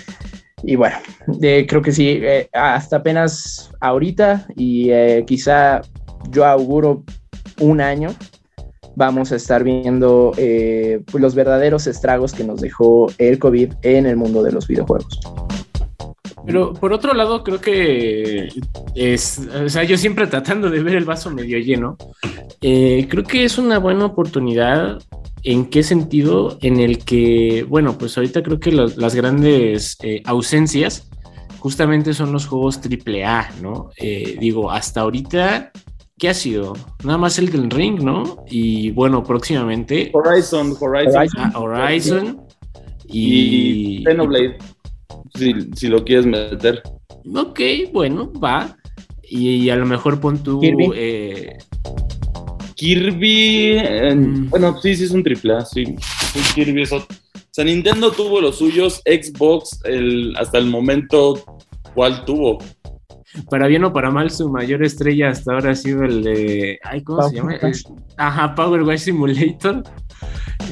[0.64, 0.96] y bueno,
[1.40, 5.82] creo que sí, eh, hasta apenas ahorita y eh, quizá
[6.30, 7.02] yo auguro
[7.60, 8.14] un año
[8.96, 14.06] vamos a estar viendo eh, pues, los verdaderos estragos que nos dejó el COVID en
[14.06, 15.20] el mundo de los videojuegos.
[16.44, 18.48] Pero por otro lado, creo que
[18.94, 21.96] es, o sea, yo siempre tratando de ver el vaso medio lleno,
[22.60, 24.98] creo que es una buena oportunidad
[25.44, 26.56] ¿En qué sentido?
[26.60, 31.08] En el que, bueno, pues ahorita creo que las grandes eh, ausencias
[31.58, 33.90] justamente son los juegos AAA, ¿no?
[33.96, 35.72] Eh, digo, hasta ahorita,
[36.22, 36.74] ¿qué ha sido?
[37.02, 38.44] Nada más el del Ring, ¿no?
[38.48, 40.12] Y bueno, próximamente.
[40.12, 41.56] Horizon, Horizon.
[41.56, 42.40] Horizon.
[42.48, 44.56] Ah, y, y Xenoblade,
[45.34, 46.80] si, si, lo quieres meter.
[47.34, 47.60] Ok,
[47.92, 48.76] bueno, va.
[49.24, 50.60] Y, a lo mejor pon tú.
[50.94, 51.58] Eh,
[52.76, 53.82] Kirby,
[54.14, 54.50] mm.
[54.50, 55.96] bueno, sí, sí es un triple A, sí.
[56.54, 57.04] Kirby es O
[57.50, 61.42] sea, Nintendo tuvo los suyos, Xbox el, hasta el momento,
[61.96, 62.58] ¿cuál tuvo?
[63.48, 66.78] Para bien o para mal, su mayor estrella hasta ahora ha sido el de.
[67.04, 67.54] ¿cómo se llama?
[68.16, 69.82] ajá, Power Wash Simulator.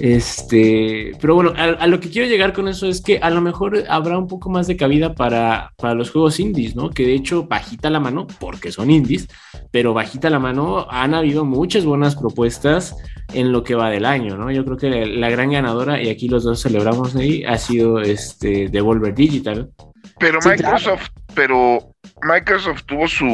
[0.00, 3.84] Este, pero bueno, a, lo que quiero llegar con eso es que a lo mejor
[3.88, 6.90] habrá un poco más de cabida para, para los juegos indies, ¿no?
[6.90, 9.28] Que de hecho, bajita la mano, porque son indies,
[9.70, 12.96] pero bajita la mano, han habido muchas buenas propuestas
[13.32, 14.50] en lo que va del año, ¿no?
[14.50, 18.68] Yo creo que la, gran ganadora, y aquí los dos celebramos ahí, ha sido este
[18.68, 19.70] Devolver Digital.
[20.18, 21.89] Pero Microsoft, pero
[22.22, 23.26] Microsoft tuvo su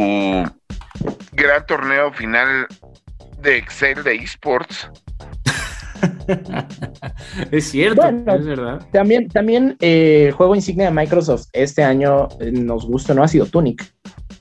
[1.33, 2.67] gran torneo final
[3.43, 4.89] de Excel de esports
[7.51, 8.81] es cierto, es verdad.
[8.93, 13.23] También, también eh, el juego insignia de Microsoft este año eh, nos gusta, ¿no?
[13.23, 13.93] Ha sido Tunic.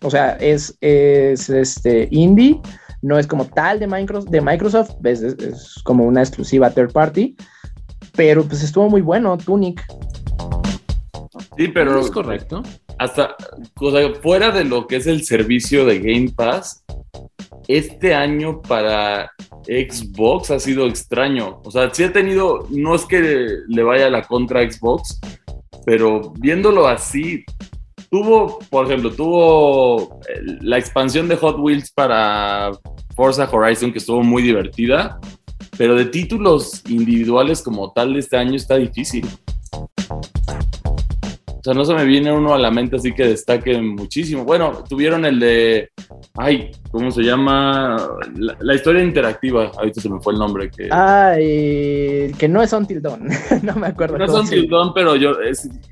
[0.02, 2.60] O sea, es, es este indie,
[3.02, 7.36] no es como tal de Microsoft, de Microsoft es, como una exclusiva third party,
[8.16, 9.84] pero pues estuvo muy bueno Tunic.
[11.58, 12.64] Sí, pero es correcto.
[12.98, 13.36] Hasta,
[13.80, 16.84] o sea, fuera de lo que es el servicio de Game Pass,
[17.68, 19.32] este año para
[19.66, 21.62] Xbox ha sido extraño.
[21.64, 25.20] O sea, sí ha tenido, no es que le vaya a la contra Xbox,
[25.86, 27.44] pero viéndolo así,
[28.10, 30.20] tuvo, por ejemplo, tuvo
[30.62, 32.72] la expansión de Hot Wheels para
[33.16, 35.20] Forza Horizon, que estuvo muy divertida,
[35.78, 39.28] pero de títulos individuales como tal este año está difícil.
[41.66, 44.46] O sea, no se me viene uno a la mente así que destaque muchísimo.
[44.46, 45.90] Bueno, tuvieron el de,
[46.36, 47.98] ay, ¿cómo se llama?
[48.36, 50.70] La, historia interactiva, ahorita se me fue el nombre.
[50.70, 50.90] Que...
[50.92, 53.28] Ah, que no es Until Dawn,
[53.64, 54.20] no me acuerdo.
[54.20, 55.32] No es Until Dawn, pero yo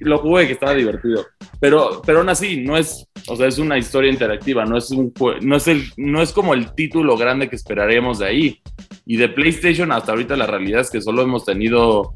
[0.01, 1.25] lo jugué que estaba divertido.
[1.59, 5.11] Pero, pero aún así, no es, o sea, es una historia interactiva, no es, un,
[5.41, 8.61] no es, el, no es como el título grande que esperaríamos de ahí.
[9.07, 12.13] Y de PlayStation hasta ahorita la realidad es que solo hemos tenido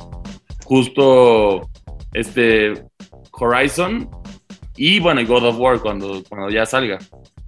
[0.63, 1.71] justo
[2.13, 2.73] este
[3.39, 4.09] Horizon
[4.77, 6.99] y bueno, y God of War cuando, cuando ya salga.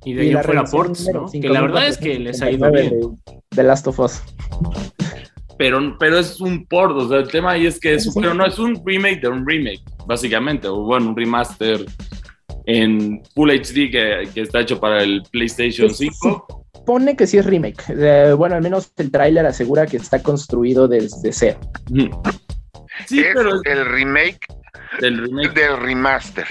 [0.04, 1.30] Y de ahí fuera ports, ¿no?
[1.30, 3.18] Que la verdad es que les ha ido bien.
[3.52, 4.22] De, Last of Us.
[5.58, 8.46] Pero, pero es un port, o sea, el tema ahí es que es, pero no
[8.46, 11.86] es un remake de un remake, básicamente, o bueno, un remaster
[12.66, 16.64] en Full HD que, que está hecho para el PlayStation 5.
[16.86, 18.36] Pone que sí es remake.
[18.38, 21.60] bueno, al menos el tráiler asegura que está construido desde cero.
[23.06, 24.40] Sí, pero el remake
[25.00, 25.54] del remake.
[25.54, 26.48] Del remaster.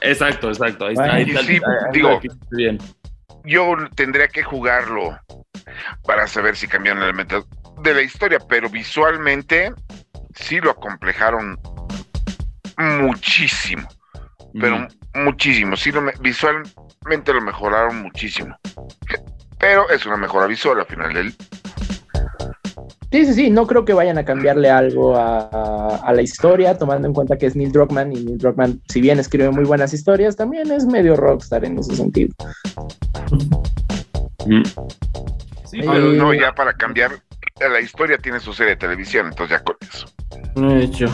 [0.00, 0.86] exacto, exacto.
[0.86, 1.60] Ahí está, ahí sí,
[1.92, 2.20] digo,
[2.50, 2.78] bien.
[3.44, 5.18] Yo tendría que jugarlo
[6.04, 7.46] para saber si cambiaron elementos
[7.82, 9.72] de la historia, pero visualmente
[10.34, 11.58] sí lo acomplejaron
[12.78, 13.88] muchísimo.
[14.58, 15.76] Pero muchísimo.
[15.76, 18.56] Sí, lo, visualmente lo mejoraron muchísimo.
[19.58, 21.34] Pero es una mejora visual al final del,
[23.14, 27.14] Sí, sí, sí, no creo que vayan a cambiarle algo a, la historia, tomando en
[27.14, 30.68] cuenta que es Neil Druckmann y Neil Druckmann, si bien escribe muy buenas historias, también
[30.72, 32.34] es medio rockstar en ese sentido.
[34.46, 34.64] Mm.
[35.64, 37.12] Sí, pero no, ya para cambiar
[37.60, 40.08] la historia tiene su serie de televisión, entonces ya con eso.
[40.56, 41.06] De hecho.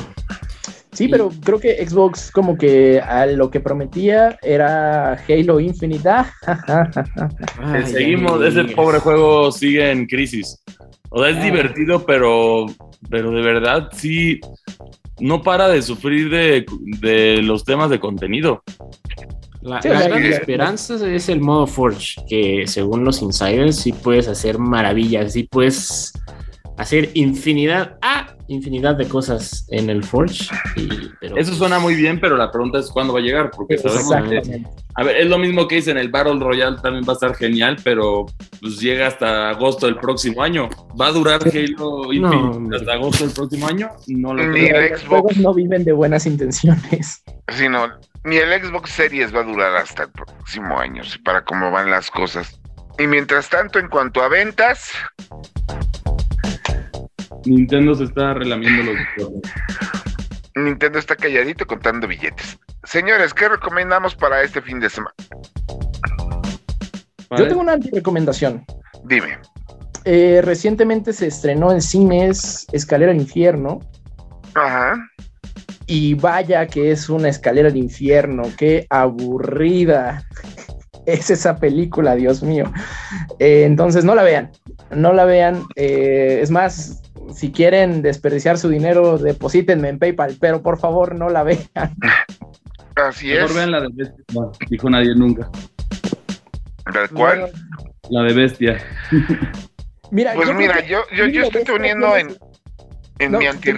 [0.92, 6.08] Sí, pero creo que Xbox como que a lo que prometía era Halo Infinite.
[7.84, 10.62] Seguimos, ese pobre juego sigue en crisis.
[11.10, 11.44] O sea, es ah.
[11.44, 12.66] divertido, pero,
[13.08, 14.40] pero de verdad sí
[15.20, 18.62] no para de sufrir de, los temas de contenido.
[19.60, 25.34] La, gran esperanza es el modo Forge, que según los insiders sí puedes hacer maravillas,
[25.34, 26.14] sí puedes
[26.80, 30.48] hacer infinidad, ah, infinidad de cosas en el Forge.
[31.36, 34.10] Eso suena muy bien, pero la pregunta es cuándo va a llegar, porque sabemos
[34.94, 37.34] a ver, es lo mismo que hice en el Battle Royale, también va a estar
[37.34, 38.26] genial, pero
[38.60, 40.68] pues llega hasta agosto del próximo año.
[40.98, 43.90] ¿Va a durar Halo Infinite hasta agosto del próximo año?
[44.08, 47.22] No lo Ni el Xbox no viven de buenas intenciones.
[47.48, 47.88] Sí, no,
[48.24, 52.10] ni el Xbox Series va a durar hasta el próximo año, para cómo van las
[52.10, 52.58] cosas.
[52.98, 54.90] Y mientras tanto, en cuanto a ventas,
[57.44, 59.32] Nintendo se está relamiendo los
[60.56, 62.58] Nintendo está calladito contando billetes.
[62.84, 65.14] Señores, ¿qué recomendamos para este fin de semana?
[67.36, 68.64] Yo tengo una recomendación.
[69.04, 69.38] Dime.
[70.04, 73.80] Eh, recientemente se estrenó en cines Escalera al Infierno.
[74.54, 74.96] Ajá.
[75.86, 80.24] Y vaya que es una escalera al infierno, qué aburrida
[81.06, 82.72] es esa película, Dios mío.
[83.40, 84.52] Eh, entonces no la vean,
[84.94, 85.64] no la vean.
[85.74, 87.02] Eh, es más,
[87.34, 91.60] si quieren desperdiciar su dinero, deposítenme en PayPal, pero por favor no la vean.
[92.96, 93.54] Así es.
[93.54, 95.50] vean la de Bestia, no, dijo nadie nunca.
[96.92, 97.50] ¿La de cuál?
[98.10, 98.78] La de Bestia.
[100.10, 102.36] Mira, pues mira, yo, yo, yo estoy poniendo en,
[103.20, 103.72] en mi anti...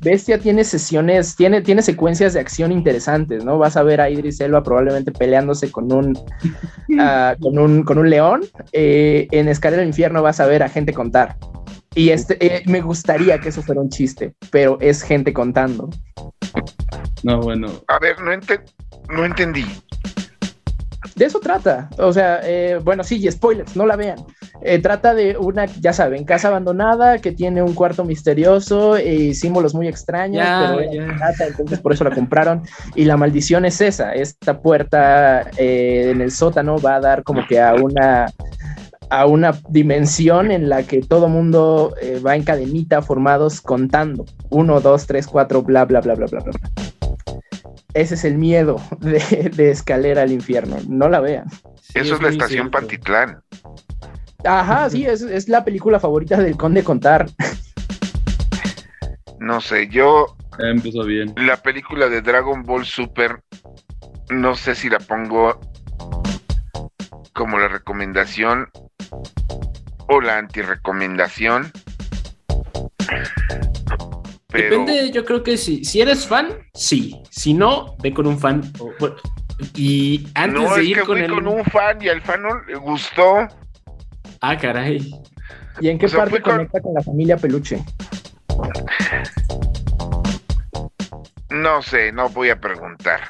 [0.00, 3.58] Bestia tiene sesiones, tiene, tiene secuencias de acción interesantes, ¿no?
[3.58, 6.18] Vas a ver a Idris Elba probablemente peleándose con un,
[7.00, 8.42] ah, con un, con un león.
[8.72, 11.36] Eh, en Escalera del Infierno vas a ver a gente contar.
[11.96, 15.88] Y este, eh, me gustaría que eso fuera un chiste, pero es gente contando.
[17.22, 17.68] No, bueno.
[17.88, 18.30] A ver, no,
[19.08, 19.64] no entendí.
[21.14, 21.88] De eso trata.
[21.96, 24.18] O sea, eh, bueno, sí, spoilers, no la vean.
[24.60, 29.74] Eh, trata de una, ya saben, casa abandonada que tiene un cuarto misterioso y símbolos
[29.74, 30.44] muy extraños,
[31.38, 32.60] pero entonces por eso la compraron.
[32.94, 37.58] Y la maldición es esa: esta puerta en el sótano va a dar como que
[37.58, 38.26] a una
[39.10, 44.24] a una dimensión en la que todo mundo eh, va en cadenita formados contando.
[44.50, 46.52] Uno, dos, tres, cuatro, bla, bla, bla, bla, bla, bla.
[47.94, 50.76] Ese es el miedo de, escalera al infierno.
[50.88, 51.46] No la vean.
[51.94, 53.40] Eso es, la estación Pantitlán.
[54.44, 57.26] Ajá, sí, es, es la película favorita del Conde Contar.
[59.38, 60.36] No sé, yo.
[60.58, 61.32] empezó bien.
[61.36, 63.40] La película de Dragon Ball Super,
[64.30, 65.60] no sé si la pongo
[67.32, 68.68] como la recomendación
[70.08, 71.72] o la antirecomendación.
[74.48, 75.84] Depende, yo creo que sí.
[75.84, 77.20] Si eres fan, sí.
[77.30, 78.62] Si no, ve con un fan.
[79.74, 83.48] Y antes de ir con, con un fan y al fan no le gustó.
[84.40, 85.12] Ah, caray.
[85.80, 87.84] ¿Y en qué parte conecta con la familia Peluche?
[91.50, 93.20] No sé, no voy a preguntar.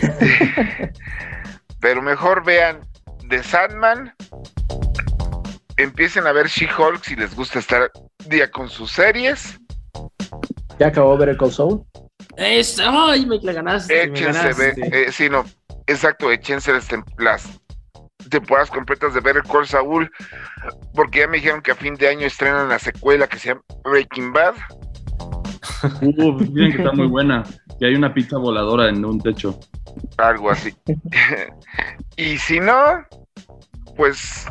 [1.80, 2.80] Pero mejor vean
[3.28, 4.15] The Sandman.
[5.78, 7.90] Empiecen a ver She-Hulk si les gusta estar
[8.28, 9.58] día con sus series.
[10.78, 11.84] ¿Ya acabó ver el Call Soul?
[12.38, 14.04] ay, me la ganaste.
[14.04, 15.44] Échense, eh, sí, no,
[15.86, 16.88] exacto, échense las,
[18.30, 20.10] temporadas completas de ver el Call Saul,
[20.94, 23.62] porque ya me dijeron que a fin de año estrenan la secuela que se llama
[23.84, 24.54] Breaking Bad.
[26.00, 27.42] Uh, miren que está muy buena,
[27.78, 29.58] que hay una pizza voladora en un techo.
[30.16, 30.74] Algo así.
[32.16, 33.04] y si no,
[33.96, 34.46] pues,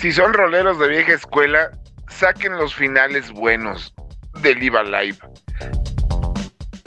[0.00, 1.70] si son roleros de vieja escuela,
[2.08, 3.94] saquen los finales buenos
[4.42, 5.18] de Live Live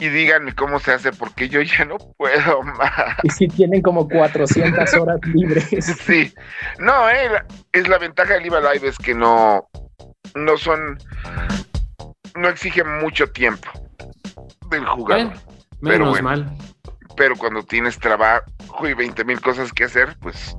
[0.00, 3.16] y díganme cómo se hace porque yo ya no puedo más.
[3.22, 5.64] Y si tienen como 400 horas libres.
[6.04, 6.34] Sí,
[6.80, 7.30] no, eh,
[7.72, 9.68] es la ventaja de Live Live es que no,
[10.34, 10.98] no son,
[12.34, 13.70] no exigen mucho tiempo
[14.70, 15.32] del jugador.
[15.80, 16.56] pero bueno, mal.
[17.16, 18.42] Pero cuando tienes trabajo
[18.82, 20.56] y 20 mil cosas que hacer, pues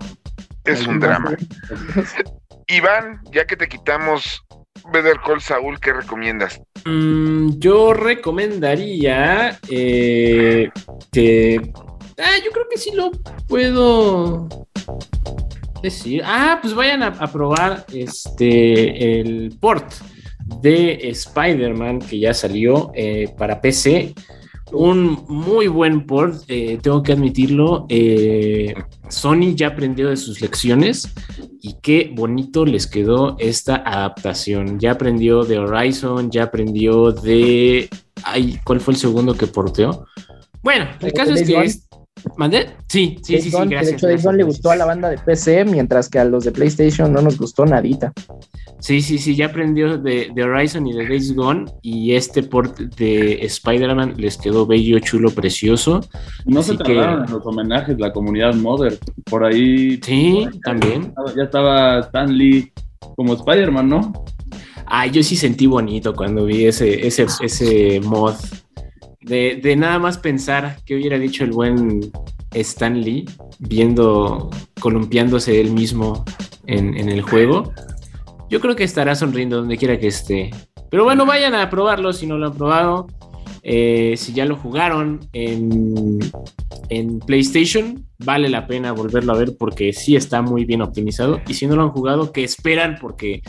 [0.64, 1.36] es un drama.
[2.68, 4.44] Iván, ya que te quitamos
[4.92, 6.62] Better Call Saúl, ¿qué recomiendas?
[6.86, 10.70] Mm, yo recomendaría eh,
[11.12, 11.72] que.
[12.18, 13.12] Ah, yo creo que sí lo
[13.48, 14.48] puedo
[15.82, 16.22] decir.
[16.26, 19.92] Ah, pues vayan a, probar este el port
[20.62, 24.14] de Spider-Man que ya salió eh, para PC
[24.72, 27.86] un muy buen port, eh, tengo que admitirlo.
[27.90, 28.74] Eh,
[29.10, 31.14] Sony ya aprendió de sus lecciones
[31.62, 34.80] y qué bonito les quedó esta adaptación.
[34.80, 37.90] Ya aprendió de Horizon, ya aprendió de...
[38.24, 40.08] Ay, ¿cuál fue el segundo que porteó?
[40.64, 41.86] Bueno, el caso es que...
[42.38, 42.70] ¿Mandé?
[42.88, 44.02] Sí, sí, sí, sí, gracias.
[44.02, 47.14] De hecho, le gustó a la banda de PC, mientras que a los de PlayStation
[47.14, 48.14] no nos gustó nadita.
[48.86, 53.44] Sí, sí, sí, ya aprendió de, Horizon y de Days Gone, y este port de
[53.44, 56.08] Spider-Man les quedó bello, chulo, precioso.
[56.46, 60.00] No se tardaron en los homenajes, la comunidad Mother, por ahí.
[60.04, 61.16] Sí, también.
[61.36, 62.72] Ya estaba Stan Lee
[63.16, 64.14] como Spider-Man, ¿no?
[64.86, 68.36] Ah, yo sí sentí bonito cuando vi ese, ese, ese mod
[69.20, 72.12] de, nada más pensar que hubiera dicho el buen
[72.54, 73.26] Stan Lee,
[73.58, 76.24] viendo, columpiándose él mismo
[76.68, 77.74] en, el juego,
[78.50, 80.52] yo creo que estará sonriendo donde quiera que esté.
[80.90, 83.08] Pero bueno, vayan a probarlo si no lo han probado.
[83.64, 86.20] Eh, si ya lo jugaron en,
[86.90, 91.42] en, PlayStation, vale la pena volverlo a ver porque sí está muy bien optimizado.
[91.48, 93.42] Y si no lo han jugado, que esperan porque...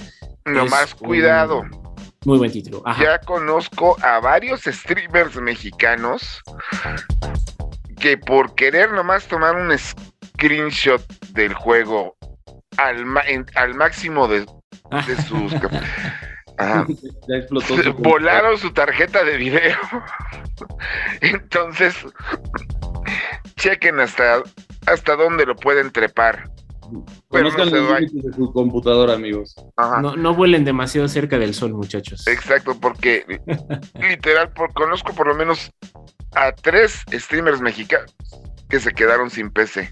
[0.46, 1.62] No más cuidado.
[2.24, 2.82] Muy buen título.
[2.98, 6.42] Ya conozco a varios streamers mexicanos
[8.00, 12.16] que por querer nomás tomar un screenshot del juego
[12.78, 13.04] al,
[13.54, 14.46] al máximo de,
[17.66, 17.94] sus...
[17.98, 19.76] volaron su tarjeta de video.
[21.20, 21.94] Entonces,
[23.56, 24.42] chequen hasta,
[24.86, 26.50] hasta dónde lo pueden trepar.
[27.28, 29.56] Conozcan los límites de su computadora, amigos.
[30.00, 32.26] No, no vuelen demasiado cerca del sol, muchachos.
[32.26, 33.40] Exacto, porque
[34.00, 35.70] literal, conozco por lo menos
[36.34, 38.14] a tres streamers mexicanos
[38.68, 39.90] que se quedaron sin PC.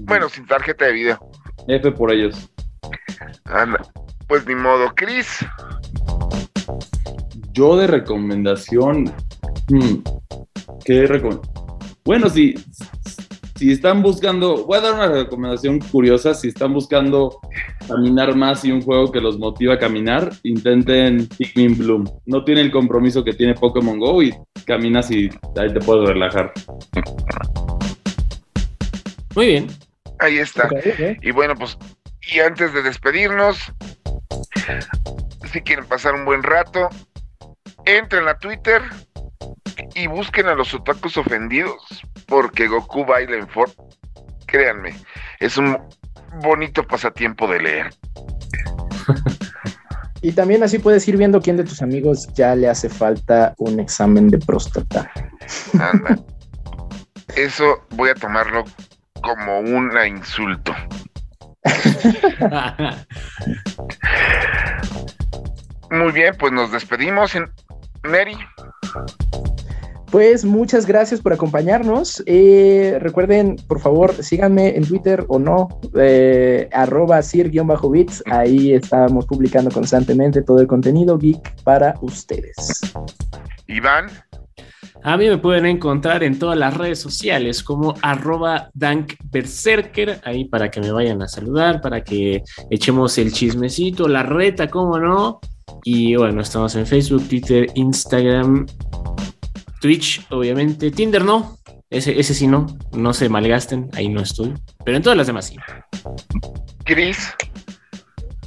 [0.00, 1.30] Bueno, sin tarjeta de video.
[1.68, 2.50] F por ellos.
[4.26, 5.44] Pues ni modo, Chris.
[7.52, 9.12] Yo de recomendación.
[9.68, 10.02] Hmm,
[10.84, 11.52] ¿Qué recomendación?
[12.04, 12.54] Bueno, sí,
[13.62, 17.38] si están buscando, voy a dar una recomendación curiosa, si están buscando
[17.86, 22.04] caminar más y un juego que los motiva a caminar, intenten Pikmin Bloom.
[22.26, 24.34] No tiene el compromiso que tiene Pokémon Go y
[24.66, 26.52] caminas y ahí te puedes relajar.
[29.36, 29.66] Muy bien.
[30.18, 30.68] Ahí está.
[31.20, 31.78] Y bueno, pues,
[32.30, 33.72] y antes de despedirnos,
[35.52, 36.88] si quieren pasar un buen rato,
[37.84, 38.82] entren a Twitter
[39.94, 43.72] y busquen a los otakus ofendidos porque Goku baila en Ford.
[44.46, 44.94] Créanme,
[45.40, 45.78] es un
[46.42, 47.94] bonito pasatiempo de leer.
[50.22, 53.80] y también así puedes ir viendo quién de tus amigos ya le hace falta un
[53.80, 55.10] examen de próstata.
[57.36, 58.64] Eso voy a tomarlo
[59.22, 60.74] como un insulto.
[65.90, 67.34] Muy bien, pues nos despedimos.
[67.34, 67.50] En...
[68.04, 68.36] Mary.
[70.10, 72.22] Pues muchas gracias por acompañarnos.
[72.26, 78.22] Eh, recuerden, por favor, síganme en Twitter o no, eh, arroba sir-bits.
[78.26, 82.80] Ahí estamos publicando constantemente todo el contenido geek para ustedes.
[83.66, 84.08] Iván.
[85.04, 90.70] A mí me pueden encontrar en todas las redes sociales como arroba dankberserker, ahí para
[90.70, 95.40] que me vayan a saludar, para que echemos el chismecito, la reta, cómo no.
[95.84, 98.66] Y bueno, estamos en Facebook, Twitter, Instagram,
[99.80, 100.90] Twitch, obviamente.
[100.90, 101.58] Tinder no,
[101.90, 104.54] ese, ese sí no, no se malgasten, ahí no estoy.
[104.84, 105.56] Pero en todas las demás sí.
[106.84, 107.34] Chris.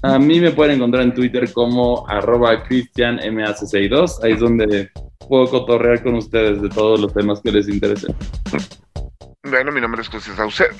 [0.01, 4.91] A mí me pueden encontrar en Twitter como arroba cristianmac62, ahí es donde
[5.27, 8.15] puedo cotorrear con ustedes de todos los temas que les interesen.
[9.43, 10.75] Bueno, mi nombre es José Saucedo.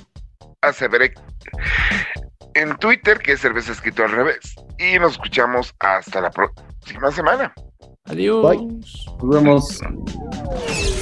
[0.61, 1.13] Aseveré
[2.55, 4.55] en Twitter que es cerveza escrito al revés.
[4.79, 7.53] Y nos escuchamos hasta la próxima semana.
[8.05, 8.57] Adiós.
[9.21, 9.81] Nos vemos.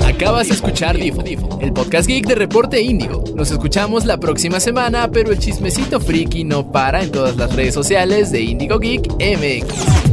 [0.06, 1.24] Acabas de escuchar Difo,
[1.62, 3.24] el podcast geek de Reporte Índigo.
[3.36, 7.74] Nos escuchamos la próxima semana, pero el chismecito friki no para en todas las redes
[7.74, 10.12] sociales de Indigo Geek MX.